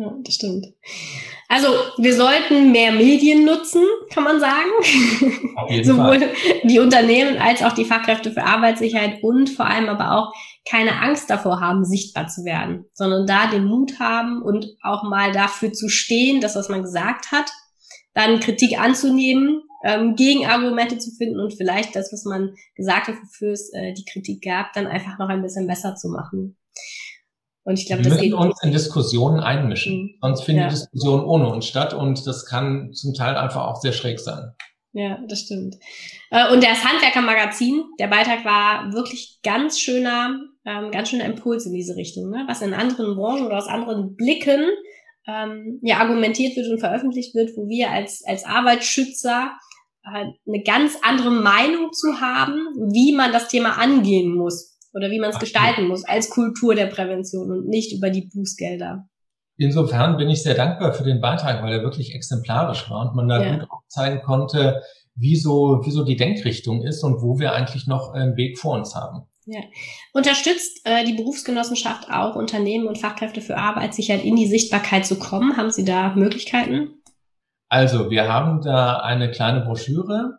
Ja, 0.00 0.14
das 0.22 0.34
stimmt. 0.34 0.66
Also 1.48 1.68
wir 1.96 2.14
sollten 2.14 2.70
mehr 2.70 2.92
Medien 2.92 3.44
nutzen, 3.44 3.82
kann 4.12 4.22
man 4.22 4.38
sagen. 4.38 4.70
Sowohl 5.82 6.20
Fall. 6.20 6.32
die 6.62 6.78
Unternehmen 6.78 7.38
als 7.38 7.64
auch 7.64 7.72
die 7.72 7.84
Fachkräfte 7.84 8.30
für 8.30 8.44
Arbeitssicherheit 8.44 9.24
und 9.24 9.50
vor 9.50 9.66
allem 9.66 9.88
aber 9.88 10.12
auch 10.12 10.32
keine 10.68 11.00
Angst 11.00 11.30
davor 11.30 11.60
haben, 11.60 11.84
sichtbar 11.84 12.28
zu 12.28 12.44
werden, 12.44 12.84
sondern 12.92 13.26
da 13.26 13.50
den 13.50 13.64
Mut 13.64 13.98
haben 13.98 14.40
und 14.40 14.66
auch 14.82 15.02
mal 15.02 15.32
dafür 15.32 15.72
zu 15.72 15.88
stehen, 15.88 16.40
das, 16.40 16.54
was 16.54 16.68
man 16.68 16.82
gesagt 16.82 17.32
hat, 17.32 17.50
dann 18.14 18.38
Kritik 18.38 18.78
anzunehmen, 18.78 19.62
ähm, 19.84 20.14
Gegenargumente 20.14 20.98
zu 20.98 21.10
finden 21.10 21.40
und 21.40 21.54
vielleicht 21.54 21.96
das, 21.96 22.12
was 22.12 22.24
man 22.24 22.54
gesagt 22.76 23.08
hat, 23.08 23.16
wofür 23.20 23.52
es 23.52 23.72
äh, 23.72 23.94
die 23.94 24.04
Kritik 24.04 24.44
gab, 24.44 24.72
dann 24.74 24.86
einfach 24.86 25.18
noch 25.18 25.28
ein 25.28 25.42
bisschen 25.42 25.66
besser 25.66 25.96
zu 25.96 26.08
machen. 26.08 26.56
Und 27.68 27.78
ich 27.78 27.84
glaube, 27.84 28.02
das 28.02 28.16
geht 28.16 28.32
uns 28.32 28.62
in 28.62 28.72
Diskussionen 28.72 29.40
einmischen. 29.40 30.00
Mhm. 30.00 30.14
Sonst 30.22 30.44
finden 30.44 30.62
ja. 30.62 30.68
die 30.68 30.74
Diskussionen 30.74 31.22
ohne 31.22 31.48
uns 31.48 31.66
statt 31.66 31.92
und 31.92 32.26
das 32.26 32.46
kann 32.46 32.94
zum 32.94 33.12
Teil 33.12 33.36
einfach 33.36 33.66
auch 33.66 33.76
sehr 33.76 33.92
schräg 33.92 34.20
sein. 34.20 34.52
Ja, 34.94 35.18
das 35.28 35.40
stimmt. 35.40 35.76
Äh, 36.30 36.50
und 36.50 36.64
das 36.64 36.82
Handwerker-Magazin, 36.82 37.84
der 38.00 38.06
Beitrag 38.06 38.46
war 38.46 38.90
wirklich 38.94 39.40
ganz 39.42 39.78
schöner, 39.78 40.40
ähm, 40.64 40.90
ganz 40.92 41.10
schöner 41.10 41.26
Impuls 41.26 41.66
in 41.66 41.74
diese 41.74 41.94
Richtung, 41.94 42.30
ne? 42.30 42.46
was 42.48 42.62
in 42.62 42.72
anderen 42.72 43.16
Branchen 43.16 43.44
oder 43.44 43.58
aus 43.58 43.68
anderen 43.68 44.16
Blicken 44.16 44.64
ähm, 45.26 45.78
ja 45.82 45.98
argumentiert 45.98 46.56
wird 46.56 46.70
und 46.70 46.80
veröffentlicht 46.80 47.34
wird, 47.34 47.50
wo 47.54 47.68
wir 47.68 47.90
als, 47.90 48.24
als 48.26 48.46
Arbeitsschützer 48.46 49.52
äh, 50.04 50.08
eine 50.46 50.62
ganz 50.64 50.96
andere 51.02 51.30
Meinung 51.30 51.92
zu 51.92 52.18
haben, 52.22 52.66
wie 52.94 53.12
man 53.12 53.30
das 53.30 53.48
Thema 53.48 53.76
angehen 53.76 54.34
muss 54.34 54.77
oder 54.92 55.10
wie 55.10 55.18
man 55.18 55.30
es 55.30 55.38
gestalten 55.38 55.86
muss 55.86 56.04
als 56.04 56.30
Kultur 56.30 56.74
der 56.74 56.86
Prävention 56.86 57.50
und 57.50 57.68
nicht 57.68 57.92
über 57.92 58.10
die 58.10 58.30
Bußgelder. 58.32 59.08
Insofern 59.56 60.16
bin 60.16 60.28
ich 60.28 60.42
sehr 60.42 60.54
dankbar 60.54 60.92
für 60.92 61.02
den 61.02 61.20
Beitrag, 61.20 61.62
weil 61.62 61.72
er 61.72 61.82
wirklich 61.82 62.14
exemplarisch 62.14 62.88
war 62.90 63.08
und 63.08 63.16
man 63.16 63.28
da 63.28 63.42
ja. 63.42 63.56
gut 63.56 63.70
aufzeigen 63.70 64.22
konnte, 64.22 64.82
wie 65.16 65.36
so, 65.36 65.80
wie 65.84 65.90
so 65.90 66.04
die 66.04 66.16
Denkrichtung 66.16 66.82
ist 66.82 67.02
und 67.02 67.22
wo 67.22 67.38
wir 67.40 67.52
eigentlich 67.52 67.88
noch 67.88 68.12
einen 68.12 68.36
Weg 68.36 68.58
vor 68.58 68.74
uns 68.74 68.94
haben. 68.94 69.26
Ja. 69.46 69.60
Unterstützt 70.12 70.82
äh, 70.84 71.04
die 71.04 71.14
Berufsgenossenschaft 71.14 72.08
auch 72.10 72.36
Unternehmen 72.36 72.86
und 72.86 72.98
Fachkräfte 72.98 73.40
für 73.40 73.56
Arbeitssicherheit 73.56 74.22
in 74.22 74.36
die 74.36 74.46
Sichtbarkeit 74.46 75.06
zu 75.06 75.18
kommen? 75.18 75.56
Haben 75.56 75.70
Sie 75.70 75.84
da 75.84 76.14
Möglichkeiten? 76.14 77.02
Also, 77.70 78.10
wir 78.10 78.32
haben 78.32 78.62
da 78.62 78.98
eine 78.98 79.30
kleine 79.30 79.62
Broschüre, 79.62 80.38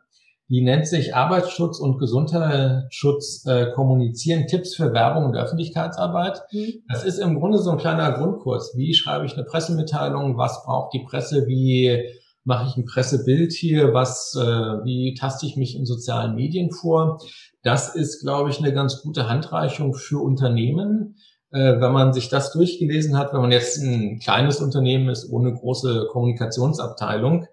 die 0.49 0.62
nennt 0.62 0.88
sich 0.88 1.15
Arbeitsschutz 1.15 1.79
und 1.79 1.99
Gesundheitsschutz 1.99 3.45
äh, 3.45 3.71
kommunizieren, 3.71 4.47
Tipps 4.47 4.75
für 4.75 4.93
Werbung 4.93 5.25
und 5.25 5.38
Öffentlichkeitsarbeit. 5.38 6.41
Mhm. 6.51 6.83
Das 6.89 7.03
ist 7.03 7.19
im 7.19 7.39
Grunde 7.39 7.59
so 7.59 7.69
ein 7.69 7.77
kleiner 7.77 8.12
Grundkurs. 8.13 8.73
Wie 8.75 8.95
schreibe 8.95 9.25
ich 9.25 9.33
eine 9.33 9.43
Pressemitteilung? 9.43 10.38
Was 10.38 10.63
braucht 10.65 10.93
die 10.93 11.05
Presse? 11.05 11.45
Wie 11.47 12.03
mache 12.43 12.67
ich 12.67 12.77
ein 12.77 12.85
Pressebild 12.85 13.53
hier? 13.53 13.93
Was, 13.93 14.35
äh, 14.35 14.43
wie 14.43 15.13
taste 15.13 15.45
ich 15.45 15.55
mich 15.55 15.75
in 15.75 15.85
sozialen 15.85 16.33
Medien 16.33 16.71
vor? 16.71 17.21
Das 17.62 17.93
ist, 17.93 18.21
glaube 18.21 18.49
ich, 18.49 18.57
eine 18.57 18.73
ganz 18.73 19.03
gute 19.03 19.29
Handreichung 19.29 19.93
für 19.93 20.17
Unternehmen. 20.17 21.15
Äh, 21.51 21.79
wenn 21.79 21.91
man 21.91 22.12
sich 22.12 22.29
das 22.29 22.51
durchgelesen 22.51 23.17
hat, 23.17 23.33
wenn 23.33 23.41
man 23.41 23.51
jetzt 23.51 23.77
ein 23.77 24.19
kleines 24.19 24.62
Unternehmen 24.62 25.09
ist 25.09 25.31
ohne 25.31 25.53
große 25.53 26.07
Kommunikationsabteilung, 26.12 27.45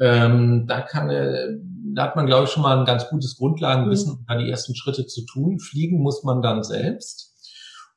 ähm, 0.00 0.66
da 0.66 0.80
kann, 0.80 1.10
äh, 1.10 1.48
da 1.94 2.04
hat 2.04 2.16
man, 2.16 2.26
glaube 2.26 2.44
ich, 2.44 2.50
schon 2.50 2.62
mal 2.62 2.78
ein 2.78 2.84
ganz 2.86 3.08
gutes 3.08 3.36
Grundlagenwissen, 3.36 4.12
um 4.12 4.24
da 4.26 4.36
die 4.36 4.50
ersten 4.50 4.74
Schritte 4.74 5.06
zu 5.06 5.24
tun. 5.26 5.58
Fliegen 5.58 6.02
muss 6.02 6.24
man 6.24 6.42
dann 6.42 6.62
selbst. 6.62 7.32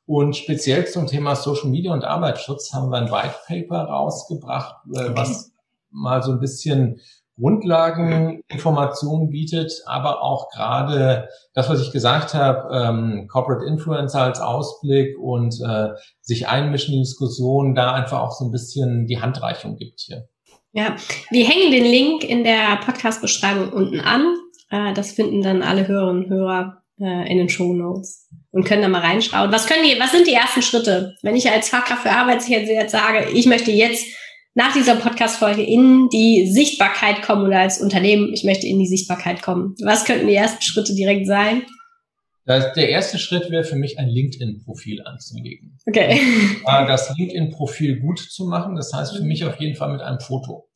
Und 0.06 0.36
speziell 0.36 0.86
zum 0.86 1.06
Thema 1.06 1.34
Social 1.34 1.68
Media 1.68 1.92
und 1.92 2.04
Arbeitsschutz 2.04 2.72
haben 2.72 2.90
wir 2.90 2.98
ein 2.98 3.10
White 3.10 3.34
Paper 3.46 3.84
rausgebracht, 3.84 4.76
äh, 4.94 5.10
was 5.16 5.50
mal 5.90 6.22
so 6.22 6.32
ein 6.32 6.40
bisschen 6.40 7.00
Grundlageninformationen 7.38 9.28
bietet, 9.28 9.82
aber 9.84 10.22
auch 10.22 10.48
gerade 10.50 11.28
das, 11.52 11.68
was 11.68 11.82
ich 11.82 11.92
gesagt 11.92 12.34
habe, 12.34 12.74
ähm, 12.74 13.28
Corporate 13.28 13.66
Influencer 13.66 14.22
als 14.22 14.40
Ausblick 14.40 15.18
und 15.18 15.60
äh, 15.60 15.90
sich 16.22 16.48
einmischen 16.48 16.94
in 16.94 17.00
Diskussionen, 17.02 17.74
da 17.74 17.92
einfach 17.92 18.20
auch 18.20 18.32
so 18.32 18.46
ein 18.46 18.52
bisschen 18.52 19.06
die 19.06 19.20
Handreichung 19.20 19.76
gibt 19.76 20.00
hier. 20.00 20.28
Ja, 20.72 20.96
wir 21.30 21.46
hängen 21.46 21.72
den 21.72 21.84
Link 21.84 22.24
in 22.24 22.44
der 22.44 22.76
Podcast-Beschreibung 22.84 23.72
unten 23.72 24.00
an. 24.00 24.34
Äh, 24.70 24.92
das 24.92 25.12
finden 25.12 25.42
dann 25.42 25.62
alle 25.62 25.88
Hörerinnen 25.88 26.24
und 26.24 26.30
Hörer 26.30 26.82
äh, 27.00 27.30
in 27.30 27.38
den 27.38 27.48
Show 27.48 27.72
Notes 27.72 28.28
und 28.50 28.64
können 28.64 28.82
da 28.82 28.88
mal 28.88 29.00
reinschauen. 29.00 29.52
Was 29.52 29.66
können 29.66 29.84
die, 29.84 29.98
was 30.00 30.12
sind 30.12 30.26
die 30.26 30.32
ersten 30.32 30.62
Schritte? 30.62 31.14
Wenn 31.22 31.36
ich 31.36 31.50
als 31.50 31.68
Fachkraft 31.68 32.02
für 32.02 32.10
Arbeitssicherheit 32.10 32.68
jetzt 32.68 32.92
sage, 32.92 33.28
ich 33.32 33.46
möchte 33.46 33.70
jetzt 33.70 34.06
nach 34.54 34.72
dieser 34.72 34.96
Podcast-Folge 34.96 35.62
in 35.62 36.08
die 36.08 36.50
Sichtbarkeit 36.50 37.20
kommen 37.22 37.46
oder 37.46 37.60
als 37.60 37.80
Unternehmen, 37.80 38.32
ich 38.32 38.44
möchte 38.44 38.66
in 38.66 38.78
die 38.78 38.86
Sichtbarkeit 38.86 39.42
kommen. 39.42 39.74
Was 39.82 40.06
könnten 40.06 40.26
die 40.26 40.34
ersten 40.34 40.62
Schritte 40.62 40.94
direkt 40.94 41.26
sein? 41.26 41.62
Der 42.46 42.88
erste 42.88 43.18
Schritt 43.18 43.50
wäre 43.50 43.64
für 43.64 43.76
mich, 43.76 43.98
ein 43.98 44.08
LinkedIn-Profil 44.08 45.02
anzulegen. 45.04 45.78
Okay. 45.86 46.20
Das 46.64 47.16
LinkedIn-Profil 47.16 48.00
gut 48.00 48.20
zu 48.20 48.46
machen, 48.46 48.76
das 48.76 48.92
heißt 48.92 49.16
für 49.16 49.24
mich 49.24 49.44
auf 49.44 49.58
jeden 49.60 49.76
Fall 49.76 49.92
mit 49.92 50.00
einem 50.00 50.20
Foto. 50.20 50.68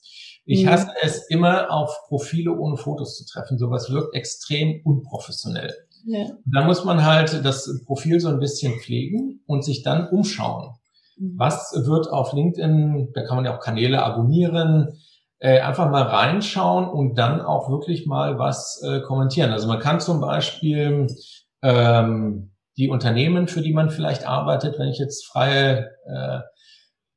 Ich 0.45 0.65
mhm. 0.65 0.71
hasse 0.71 0.89
es 1.03 1.29
immer, 1.29 1.71
auf 1.71 1.95
Profile 2.09 2.57
ohne 2.57 2.77
Fotos 2.77 3.17
zu 3.17 3.25
treffen. 3.25 3.59
Sowas 3.59 3.91
wirkt 3.91 4.15
extrem 4.15 4.81
unprofessionell. 4.85 5.73
Ja. 6.07 6.27
Da 6.45 6.65
muss 6.65 6.85
man 6.85 7.05
halt 7.05 7.45
das 7.45 7.71
Profil 7.85 8.21
so 8.21 8.29
ein 8.29 8.41
bisschen 8.41 8.81
pflegen 8.81 9.43
und 9.47 9.65
sich 9.65 9.83
dann 9.83 10.09
umschauen. 10.09 10.75
Mhm. 11.19 11.35
Was 11.37 11.73
wird 11.87 12.11
auf 12.11 12.33
LinkedIn, 12.33 13.11
da 13.15 13.23
kann 13.23 13.37
man 13.37 13.45
ja 13.45 13.57
auch 13.57 13.61
Kanäle 13.61 14.03
abonnieren, 14.03 14.99
äh, 15.39 15.61
einfach 15.61 15.91
mal 15.91 16.03
reinschauen 16.03 16.89
und 16.89 17.17
dann 17.17 17.41
auch 17.41 17.71
wirklich 17.71 18.07
mal 18.07 18.39
was 18.39 18.83
äh, 18.83 19.01
kommentieren. 19.01 19.53
Also 19.53 19.69
man 19.69 19.79
kann 19.79 20.01
zum 20.01 20.21
Beispiel 20.21 21.07
ähm, 21.63 22.53
die 22.77 22.89
Unternehmen, 22.89 23.49
für 23.49 23.61
die 23.61 23.73
man 23.73 23.91
vielleicht 23.91 24.27
arbeitet, 24.27 24.79
wenn 24.79 24.89
ich 24.89 24.99
jetzt 24.99 25.27
freie 25.27 25.91
äh, 26.07 26.41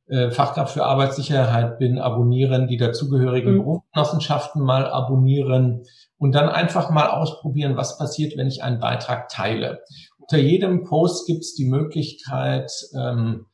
äh, 0.08 0.32
Fachkraft 0.32 0.74
für 0.74 0.84
Arbeitssicherheit 0.84 1.80
bin, 1.80 2.00
abonnieren, 2.00 2.68
die 2.68 2.78
dazugehörigen 2.78 3.54
mhm. 3.54 3.58
Berufsgenossenschaften 3.60 4.62
mal 4.62 4.86
abonnieren 4.86 5.86
und 6.18 6.34
dann 6.36 6.50
einfach 6.50 6.90
mal 6.90 7.10
ausprobieren, 7.10 7.78
was 7.78 7.98
passiert, 7.98 8.38
wenn 8.38 8.48
ich 8.48 8.64
einen 8.64 8.80
Beitrag 8.80 9.30
teile. 9.30 9.82
Unter 10.18 10.38
jedem 10.38 10.84
Post 10.84 11.28
gibt 11.28 11.42
es 11.42 11.56
die 11.56 11.66
Möglichkeit 11.66 12.72
ähm, 12.96 13.46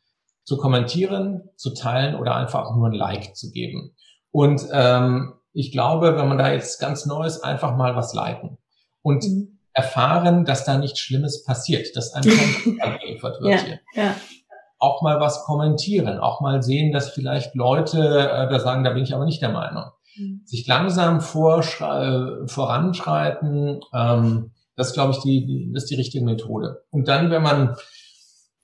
zu 0.44 0.58
kommentieren, 0.58 1.50
zu 1.56 1.74
teilen 1.74 2.16
oder 2.16 2.36
einfach 2.36 2.76
nur 2.76 2.88
ein 2.88 2.94
Like 2.94 3.36
zu 3.36 3.52
geben. 3.52 3.96
Und 4.32 4.68
ähm, 4.72 5.34
ich 5.54 5.72
glaube, 5.72 6.16
wenn 6.18 6.28
man 6.28 6.38
da 6.40 6.52
jetzt 6.52 6.80
ganz 6.80 7.06
Neues 7.06 7.44
einfach 7.44 7.76
mal 7.76 7.96
was 7.96 8.14
liken 8.14 8.58
und 9.04 9.24
mhm 9.24 9.59
erfahren, 9.80 10.46
dass 10.46 10.66
da 10.66 10.78
nichts 10.78 11.00
Schlimmes 11.00 11.44
passiert, 11.44 11.96
dass 11.96 12.14
einem 12.14 12.30
kein 12.80 13.00
geliefert 13.04 13.42
wird 13.42 13.52
ja, 13.52 13.58
hier. 13.60 13.80
Ja. 13.94 14.16
Auch 14.78 15.02
mal 15.02 15.20
was 15.20 15.46
kommentieren, 15.46 16.20
auch 16.20 16.42
mal 16.42 16.62
sehen, 16.62 16.92
dass 16.92 17.10
vielleicht 17.10 17.56
Leute 17.56 17.98
äh, 18.00 18.48
da 18.50 18.60
sagen, 18.60 18.84
da 18.84 18.92
bin 18.92 19.02
ich 19.04 19.16
aber 19.16 19.26
nicht 19.26 19.42
der 19.42 19.50
Meinung. 19.50 19.86
Mhm. 20.18 20.42
Sich 20.46 20.68
langsam 20.68 21.22
voranschreiten, 21.22 23.80
ähm, 23.94 24.52
das 24.76 24.94
glaube 24.94 25.14
ich, 25.14 25.20
die, 25.20 25.46
die, 25.46 25.72
das 25.74 25.84
ist 25.84 25.92
die 25.92 25.96
richtige 25.96 26.26
Methode. 26.26 26.84
Und 26.92 27.08
dann, 27.08 27.32
wenn 27.32 27.44
man 27.44 27.78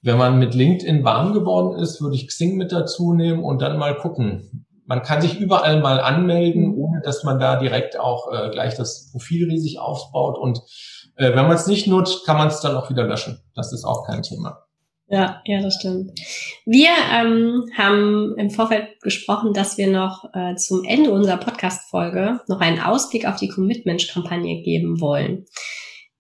wenn 0.06 0.20
man 0.20 0.38
mit 0.38 0.54
LinkedIn 0.54 1.04
warm 1.04 1.34
geworden 1.34 1.80
ist, 1.80 2.00
würde 2.00 2.16
ich 2.16 2.28
Xing 2.28 2.58
mit 2.58 2.72
dazu 2.72 3.14
nehmen 3.14 3.44
und 3.44 3.64
dann 3.64 3.80
mal 3.80 3.98
gucken. 3.98 4.68
Man 4.86 5.02
kann 5.02 5.20
sich 5.20 5.40
überall 5.40 5.82
mal 5.82 6.00
anmelden, 6.00 6.68
mhm. 6.68 6.74
Dass 7.06 7.24
man 7.24 7.40
da 7.40 7.58
direkt 7.58 8.00
auch 8.00 8.32
äh, 8.32 8.50
gleich 8.50 8.76
das 8.76 9.12
Profil 9.12 9.48
riesig 9.50 9.80
aufbaut 9.80 10.38
und 10.38 10.62
äh, 11.18 11.30
wenn 11.30 11.48
man 11.48 11.54
es 11.54 11.68
nicht 11.68 11.88
nutzt, 11.88 12.26
kann 12.26 12.38
man 12.38 12.48
es 12.48 12.60
dann 12.60 12.76
auch 12.76 12.90
wieder 12.90 13.04
löschen. 13.04 13.42
Das 13.56 13.72
ist 13.72 13.86
auch 13.86 14.06
kein 14.06 14.22
Thema. 14.22 14.66
Ja, 15.08 15.42
ja, 15.46 15.62
das 15.62 15.76
stimmt. 15.76 16.20
Wir 16.66 16.90
ähm, 17.14 17.66
haben 17.78 18.36
im 18.38 18.50
Vorfeld 18.50 19.00
gesprochen, 19.02 19.54
dass 19.54 19.78
wir 19.78 19.88
noch 19.88 20.26
äh, 20.34 20.56
zum 20.56 20.84
Ende 20.84 21.12
unserer 21.12 21.38
Podcast-Folge 21.38 22.40
noch 22.48 22.60
einen 22.60 22.80
Ausblick 22.80 23.28
auf 23.28 23.36
die 23.36 23.50
Commitment-Kampagne 23.50 24.64
geben 24.64 25.00
wollen. 25.00 25.46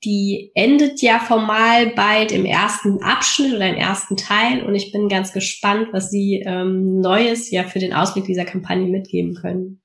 Die 0.04 0.52
endet 0.54 1.02
ja 1.02 1.18
formal 1.18 1.88
bald 1.96 2.32
im 2.32 2.46
ersten 2.46 3.02
Abschnitt 3.02 3.56
oder 3.56 3.70
im 3.70 3.76
ersten 3.76 4.18
Teil 4.18 4.64
und 4.64 4.76
ich 4.76 4.92
bin 4.92 5.10
ganz 5.10 5.34
gespannt, 5.34 5.88
was 5.92 6.12
Sie 6.12 6.44
ähm, 6.46 7.00
Neues 7.00 7.50
ja 7.50 7.64
für 7.64 7.80
den 7.80 7.94
Ausblick 7.94 8.26
dieser 8.26 8.46
Kampagne 8.46 8.88
mitgeben 8.88 9.34
können. 9.34 9.82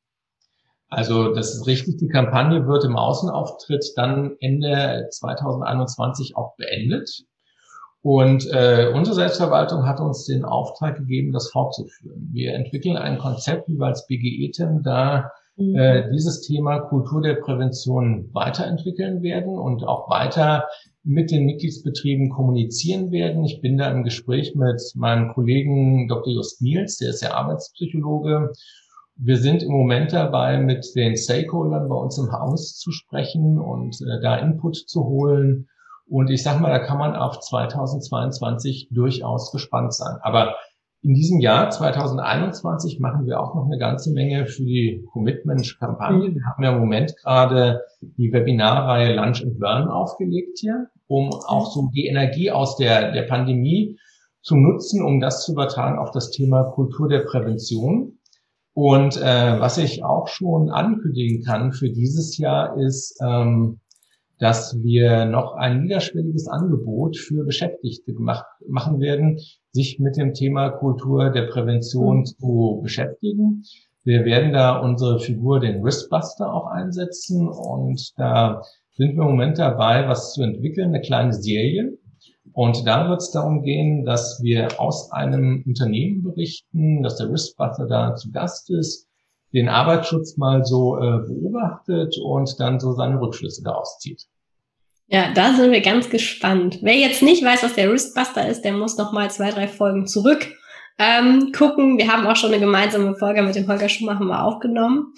Also 0.90 1.32
das 1.32 1.54
ist 1.54 1.66
richtig, 1.68 1.98
die 1.98 2.08
Kampagne 2.08 2.66
wird 2.66 2.84
im 2.84 2.96
Außenauftritt 2.96 3.92
dann 3.94 4.36
Ende 4.40 5.06
2021 5.10 6.36
auch 6.36 6.56
beendet. 6.56 7.24
Und 8.02 8.46
äh, 8.50 8.90
unsere 8.92 9.14
Selbstverwaltung 9.14 9.86
hat 9.86 10.00
uns 10.00 10.24
den 10.24 10.44
Auftrag 10.44 10.96
gegeben, 10.96 11.32
das 11.32 11.50
fortzuführen. 11.50 12.30
Wir 12.32 12.54
entwickeln 12.54 12.96
ein 12.96 13.18
Konzept, 13.18 13.68
wie 13.68 13.78
wir 13.78 13.86
als 13.86 14.06
BGE-TEM 14.06 14.82
da 14.82 15.30
mhm. 15.56 15.76
äh, 15.76 16.10
dieses 16.10 16.40
Thema 16.40 16.80
Kultur 16.80 17.22
der 17.22 17.34
Prävention 17.34 18.30
weiterentwickeln 18.32 19.22
werden 19.22 19.56
und 19.58 19.84
auch 19.84 20.10
weiter 20.10 20.66
mit 21.04 21.30
den 21.30 21.44
Mitgliedsbetrieben 21.44 22.30
kommunizieren 22.30 23.12
werden. 23.12 23.44
Ich 23.44 23.60
bin 23.60 23.78
da 23.78 23.90
im 23.90 24.02
Gespräch 24.02 24.54
mit 24.54 24.80
meinem 24.96 25.32
Kollegen 25.34 26.08
Dr. 26.08 26.32
Just 26.32 26.62
Niels, 26.62 26.96
der 26.96 27.10
ist 27.10 27.22
ja 27.22 27.34
Arbeitspsychologe 27.34 28.52
wir 29.22 29.36
sind 29.36 29.62
im 29.62 29.72
Moment 29.72 30.12
dabei, 30.12 30.58
mit 30.58 30.94
den 30.94 31.16
Stakeholdern 31.16 31.88
bei 31.88 31.94
uns 31.94 32.16
im 32.18 32.32
Haus 32.32 32.78
zu 32.78 32.90
sprechen 32.90 33.58
und 33.58 34.00
äh, 34.00 34.20
da 34.22 34.36
Input 34.36 34.76
zu 34.76 35.04
holen. 35.04 35.68
Und 36.06 36.30
ich 36.30 36.42
sag 36.42 36.60
mal, 36.60 36.70
da 36.70 36.78
kann 36.78 36.98
man 36.98 37.14
auf 37.14 37.38
2022 37.38 38.88
durchaus 38.90 39.52
gespannt 39.52 39.94
sein. 39.94 40.16
Aber 40.22 40.56
in 41.02 41.14
diesem 41.14 41.40
Jahr 41.40 41.70
2021 41.70 42.98
machen 42.98 43.26
wir 43.26 43.40
auch 43.40 43.54
noch 43.54 43.66
eine 43.66 43.78
ganze 43.78 44.12
Menge 44.12 44.46
für 44.46 44.64
die 44.64 45.04
Commitment-Kampagne. 45.12 46.34
Wir 46.34 46.44
haben 46.44 46.62
ja 46.62 46.72
im 46.72 46.80
Moment 46.80 47.14
gerade 47.22 47.82
die 48.00 48.32
Webinarreihe 48.32 49.14
Lunch 49.14 49.42
and 49.42 49.58
Learn 49.58 49.88
aufgelegt 49.88 50.58
hier, 50.60 50.88
um 51.06 51.30
auch 51.30 51.70
so 51.72 51.90
die 51.94 52.06
Energie 52.06 52.50
aus 52.50 52.76
der, 52.76 53.12
der 53.12 53.22
Pandemie 53.22 53.98
zu 54.42 54.56
nutzen, 54.56 55.02
um 55.02 55.20
das 55.20 55.44
zu 55.44 55.52
übertragen 55.52 55.98
auf 55.98 56.10
das 56.10 56.30
Thema 56.30 56.64
Kultur 56.64 57.08
der 57.08 57.20
Prävention. 57.20 58.18
Und 58.80 59.18
äh, 59.18 59.60
was 59.60 59.76
ich 59.76 60.04
auch 60.04 60.26
schon 60.26 60.70
ankündigen 60.70 61.44
kann 61.44 61.74
für 61.74 61.90
dieses 61.90 62.38
Jahr 62.38 62.78
ist, 62.78 63.20
ähm, 63.22 63.78
dass 64.38 64.82
wir 64.82 65.26
noch 65.26 65.52
ein 65.52 65.82
niederschwelliges 65.82 66.48
Angebot 66.48 67.18
für 67.18 67.44
Beschäftigte 67.44 68.14
gemacht, 68.14 68.46
machen 68.66 68.98
werden, 68.98 69.38
sich 69.72 69.98
mit 69.98 70.16
dem 70.16 70.32
Thema 70.32 70.70
Kultur 70.70 71.28
der 71.28 71.48
Prävention 71.48 72.20
mhm. 72.20 72.24
zu 72.24 72.80
beschäftigen. 72.82 73.64
Wir 74.04 74.24
werden 74.24 74.54
da 74.54 74.78
unsere 74.78 75.20
Figur, 75.20 75.60
den 75.60 75.82
Wristbuster, 75.82 76.50
auch 76.50 76.68
einsetzen 76.68 77.50
und 77.50 78.14
da 78.16 78.62
sind 78.96 79.14
wir 79.14 79.24
im 79.24 79.32
Moment 79.32 79.58
dabei, 79.58 80.08
was 80.08 80.32
zu 80.32 80.42
entwickeln, 80.42 80.88
eine 80.88 81.02
kleine 81.02 81.34
Serie, 81.34 81.98
Und 82.52 82.86
da 82.86 83.08
wird 83.08 83.20
es 83.20 83.30
darum 83.30 83.62
gehen, 83.62 84.04
dass 84.04 84.40
wir 84.42 84.80
aus 84.80 85.12
einem 85.12 85.62
Unternehmen 85.66 86.22
berichten, 86.22 87.02
dass 87.02 87.16
der 87.16 87.30
Riskbuster 87.30 87.86
da 87.86 88.14
zu 88.16 88.30
Gast 88.32 88.70
ist, 88.70 89.06
den 89.52 89.68
Arbeitsschutz 89.68 90.36
mal 90.36 90.64
so 90.64 90.96
äh, 90.96 91.18
beobachtet 91.26 92.16
und 92.22 92.58
dann 92.58 92.80
so 92.80 92.92
seine 92.92 93.20
Rückschlüsse 93.20 93.62
daraus 93.62 93.98
zieht. 93.98 94.26
Ja, 95.08 95.32
da 95.34 95.54
sind 95.54 95.72
wir 95.72 95.80
ganz 95.80 96.08
gespannt. 96.08 96.78
Wer 96.82 96.94
jetzt 96.94 97.22
nicht 97.22 97.44
weiß, 97.44 97.64
was 97.64 97.74
der 97.74 97.90
Riskbuster 97.90 98.48
ist, 98.48 98.62
der 98.62 98.72
muss 98.72 98.96
noch 98.96 99.12
mal 99.12 99.30
zwei, 99.30 99.50
drei 99.50 99.66
Folgen 99.66 100.06
zurück 100.06 100.48
ähm, 101.00 101.50
gucken. 101.52 101.98
Wir 101.98 102.12
haben 102.12 102.26
auch 102.26 102.36
schon 102.36 102.50
eine 102.50 102.60
gemeinsame 102.60 103.16
Folge 103.16 103.42
mit 103.42 103.54
dem 103.54 103.66
Holger 103.66 103.88
Schumacher 103.88 104.22
mal 104.22 104.42
aufgenommen. 104.42 105.14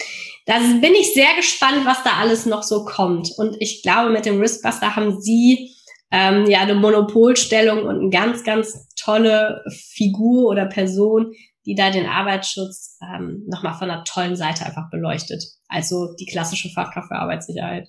Da 0.47 0.55
bin 0.81 0.95
ich 0.95 1.13
sehr 1.13 1.35
gespannt, 1.37 1.85
was 1.85 2.05
da 2.05 2.13
alles 2.21 2.47
noch 2.47 2.63
so 2.63 2.85
kommt. 2.85 3.33
Und 3.37 3.57
ich 3.61 3.83
glaube, 3.83 4.11
mit 4.11 4.25
dem 4.25 4.41
Riskbuster 4.41 4.95
haben 4.95 5.21
Sie 5.21 5.75
ähm, 6.13 6.47
ja 6.47 6.61
eine 6.61 6.75
Monopolstellung 6.75 7.85
und 7.85 7.99
eine 7.99 8.11
ganz, 8.11 8.45
ganz 8.45 8.89
tolle 8.95 9.65
Figur 9.71 10.49
oder 10.49 10.67
Person, 10.67 11.33
die 11.65 11.75
da 11.75 11.91
den 11.91 12.07
Arbeitsschutz 12.07 12.99
ähm, 13.03 13.45
nochmal 13.49 13.75
von 13.75 13.91
einer 13.91 14.05
tollen 14.05 14.37
Seite 14.37 14.67
einfach 14.67 14.91
beleuchtet. 14.91 15.43
Also 15.69 16.15
die 16.21 16.27
klassische 16.27 16.69
Fachkraft 16.69 17.09
für 17.09 17.17
Arbeitssicherheit. 17.17 17.89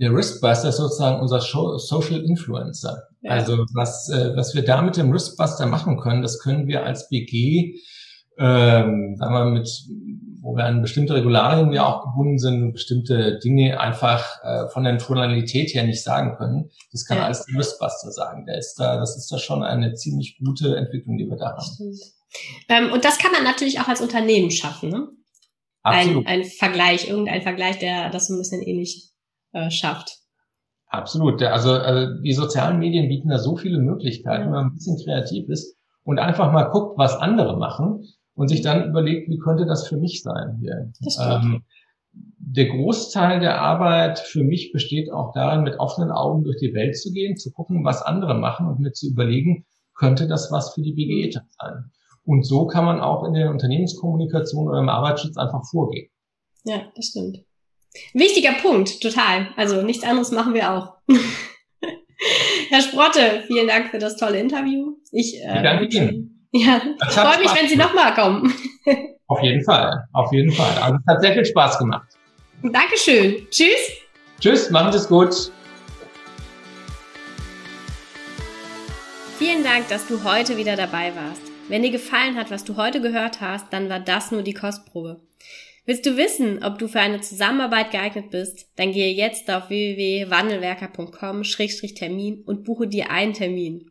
Der 0.00 0.12
Riskbuster 0.12 0.70
ist 0.70 0.78
sozusagen 0.78 1.20
unser 1.20 1.40
Social 1.40 2.24
Influencer. 2.24 3.02
Ja. 3.20 3.32
Also 3.32 3.66
was, 3.74 4.08
äh, 4.08 4.34
was 4.34 4.54
wir 4.54 4.64
da 4.64 4.80
mit 4.80 4.96
dem 4.96 5.12
Riskbuster 5.12 5.66
machen 5.66 5.98
können, 6.00 6.22
das 6.22 6.38
können 6.38 6.66
wir 6.66 6.84
als 6.84 7.08
BG, 7.08 7.74
ähm, 8.38 9.16
sagen 9.18 9.34
wir 9.34 9.44
mit, 9.44 9.68
wo 10.42 10.56
wir 10.56 10.64
an 10.64 10.82
bestimmte 10.82 11.14
Regularien 11.14 11.72
ja 11.72 11.86
auch 11.86 12.02
gebunden 12.02 12.38
sind 12.38 12.62
und 12.62 12.72
bestimmte 12.72 13.38
Dinge 13.38 13.78
einfach 13.78 14.42
äh, 14.42 14.68
von 14.68 14.82
der 14.82 14.98
Tonalität 14.98 15.72
her 15.72 15.84
nicht 15.84 16.02
sagen 16.02 16.36
können. 16.36 16.68
Das 16.90 17.06
kann 17.06 17.18
ja. 17.18 17.26
alles 17.26 17.46
der 17.46 17.58
Riskbuster 17.58 18.10
sagen. 18.10 18.44
Der 18.46 18.58
ist 18.58 18.74
da, 18.74 18.98
das 18.98 19.16
ist 19.16 19.30
da 19.30 19.38
schon 19.38 19.62
eine 19.62 19.94
ziemlich 19.94 20.38
gute 20.44 20.76
Entwicklung, 20.76 21.16
die 21.16 21.28
wir 21.28 21.36
da 21.36 21.56
haben. 21.56 22.00
Ähm, 22.68 22.92
und 22.92 23.04
das 23.04 23.18
kann 23.18 23.30
man 23.30 23.44
natürlich 23.44 23.78
auch 23.78 23.86
als 23.86 24.00
Unternehmen 24.00 24.50
schaffen, 24.50 24.90
ne? 24.90 25.08
Absolut. 25.84 26.26
Ein, 26.26 26.40
ein 26.40 26.44
Vergleich, 26.44 27.08
irgendein 27.08 27.42
Vergleich, 27.42 27.78
der 27.78 28.10
das 28.10 28.26
so 28.26 28.34
ein 28.34 28.38
bisschen 28.38 28.62
ähnlich 28.62 29.10
äh, 29.52 29.70
schafft. 29.70 30.18
Absolut. 30.86 31.40
Also, 31.42 31.72
also 31.72 32.20
die 32.20 32.32
sozialen 32.32 32.78
Medien 32.78 33.08
bieten 33.08 33.28
da 33.28 33.38
so 33.38 33.56
viele 33.56 33.78
Möglichkeiten, 33.78 34.46
wenn 34.46 34.52
man 34.52 34.66
ein 34.66 34.74
bisschen 34.74 34.98
kreativ 35.04 35.48
ist 35.48 35.76
und 36.04 36.18
einfach 36.18 36.52
mal 36.52 36.64
guckt, 36.64 36.98
was 36.98 37.16
andere 37.16 37.56
machen 37.56 38.08
und 38.42 38.48
sich 38.48 38.60
dann 38.60 38.88
überlegt, 38.88 39.30
wie 39.30 39.38
könnte 39.38 39.66
das 39.66 39.86
für 39.86 39.96
mich 39.96 40.20
sein 40.20 40.58
hier. 40.58 40.90
Ähm, 41.20 41.62
der 42.12 42.66
Großteil 42.66 43.38
der 43.38 43.60
Arbeit 43.60 44.18
für 44.18 44.42
mich 44.42 44.72
besteht 44.72 45.12
auch 45.12 45.32
darin, 45.32 45.62
mit 45.62 45.78
offenen 45.78 46.10
Augen 46.10 46.42
durch 46.42 46.56
die 46.56 46.74
Welt 46.74 46.98
zu 46.98 47.12
gehen, 47.12 47.36
zu 47.36 47.52
gucken, 47.52 47.84
was 47.84 48.02
andere 48.02 48.34
machen 48.34 48.66
und 48.66 48.80
mir 48.80 48.90
zu 48.90 49.06
überlegen, 49.06 49.64
könnte 49.94 50.26
das 50.26 50.50
was 50.50 50.74
für 50.74 50.82
die 50.82 50.92
BGE 50.92 51.30
sein. 51.30 51.92
Und 52.24 52.42
so 52.42 52.66
kann 52.66 52.84
man 52.84 53.00
auch 53.00 53.22
in 53.22 53.34
der 53.34 53.48
Unternehmenskommunikation 53.48 54.66
oder 54.66 54.80
im 54.80 54.88
Arbeitsschutz 54.88 55.36
einfach 55.36 55.62
vorgehen. 55.70 56.10
Ja, 56.64 56.82
das 56.96 57.06
stimmt. 57.06 57.44
Wichtiger 58.12 58.54
Punkt, 58.60 59.00
total. 59.00 59.50
Also 59.56 59.82
nichts 59.82 60.02
anderes 60.02 60.32
machen 60.32 60.54
wir 60.54 60.72
auch. 60.72 60.94
Herr 62.70 62.80
Sprotte, 62.80 63.44
vielen 63.46 63.68
Dank 63.68 63.90
für 63.92 63.98
das 63.98 64.16
tolle 64.16 64.40
Interview. 64.40 64.96
Ich, 65.12 65.40
äh, 65.40 65.58
ich 65.58 65.62
danke 65.62 65.96
Ihnen. 65.96 66.31
Ja, 66.52 66.80
ich 67.08 67.14
freue 67.14 67.38
mich, 67.38 67.54
wenn 67.54 67.68
Sie 67.68 67.76
nochmal 67.76 68.14
kommen. 68.14 68.52
Auf 69.26 69.42
jeden 69.42 69.64
Fall, 69.64 70.06
auf 70.12 70.30
jeden 70.32 70.52
Fall. 70.52 70.76
Also 70.82 70.98
es 70.98 71.06
hat 71.06 71.22
sehr 71.22 71.32
viel 71.32 71.46
Spaß 71.46 71.78
gemacht. 71.78 72.06
Dankeschön. 72.62 73.46
Tschüss. 73.50 73.90
Tschüss, 74.38 74.68
machen 74.70 74.92
Sie 74.92 74.98
es 74.98 75.08
gut. 75.08 75.50
Vielen 79.38 79.64
Dank, 79.64 79.88
dass 79.88 80.06
du 80.06 80.22
heute 80.24 80.58
wieder 80.58 80.76
dabei 80.76 81.14
warst. 81.16 81.40
Wenn 81.68 81.82
dir 81.82 81.90
gefallen 81.90 82.36
hat, 82.36 82.50
was 82.50 82.64
du 82.64 82.76
heute 82.76 83.00
gehört 83.00 83.40
hast, 83.40 83.72
dann 83.72 83.88
war 83.88 84.00
das 84.00 84.30
nur 84.30 84.42
die 84.42 84.52
Kostprobe. 84.52 85.22
Willst 85.86 86.04
du 86.06 86.18
wissen, 86.18 86.62
ob 86.62 86.78
du 86.78 86.86
für 86.86 87.00
eine 87.00 87.22
Zusammenarbeit 87.22 87.90
geeignet 87.90 88.30
bist? 88.30 88.68
Dann 88.76 88.92
gehe 88.92 89.14
jetzt 89.14 89.50
auf 89.50 89.70
www.wandelwerker.com-termin 89.70 92.42
und 92.44 92.64
buche 92.64 92.86
dir 92.86 93.10
einen 93.10 93.32
Termin. 93.32 93.90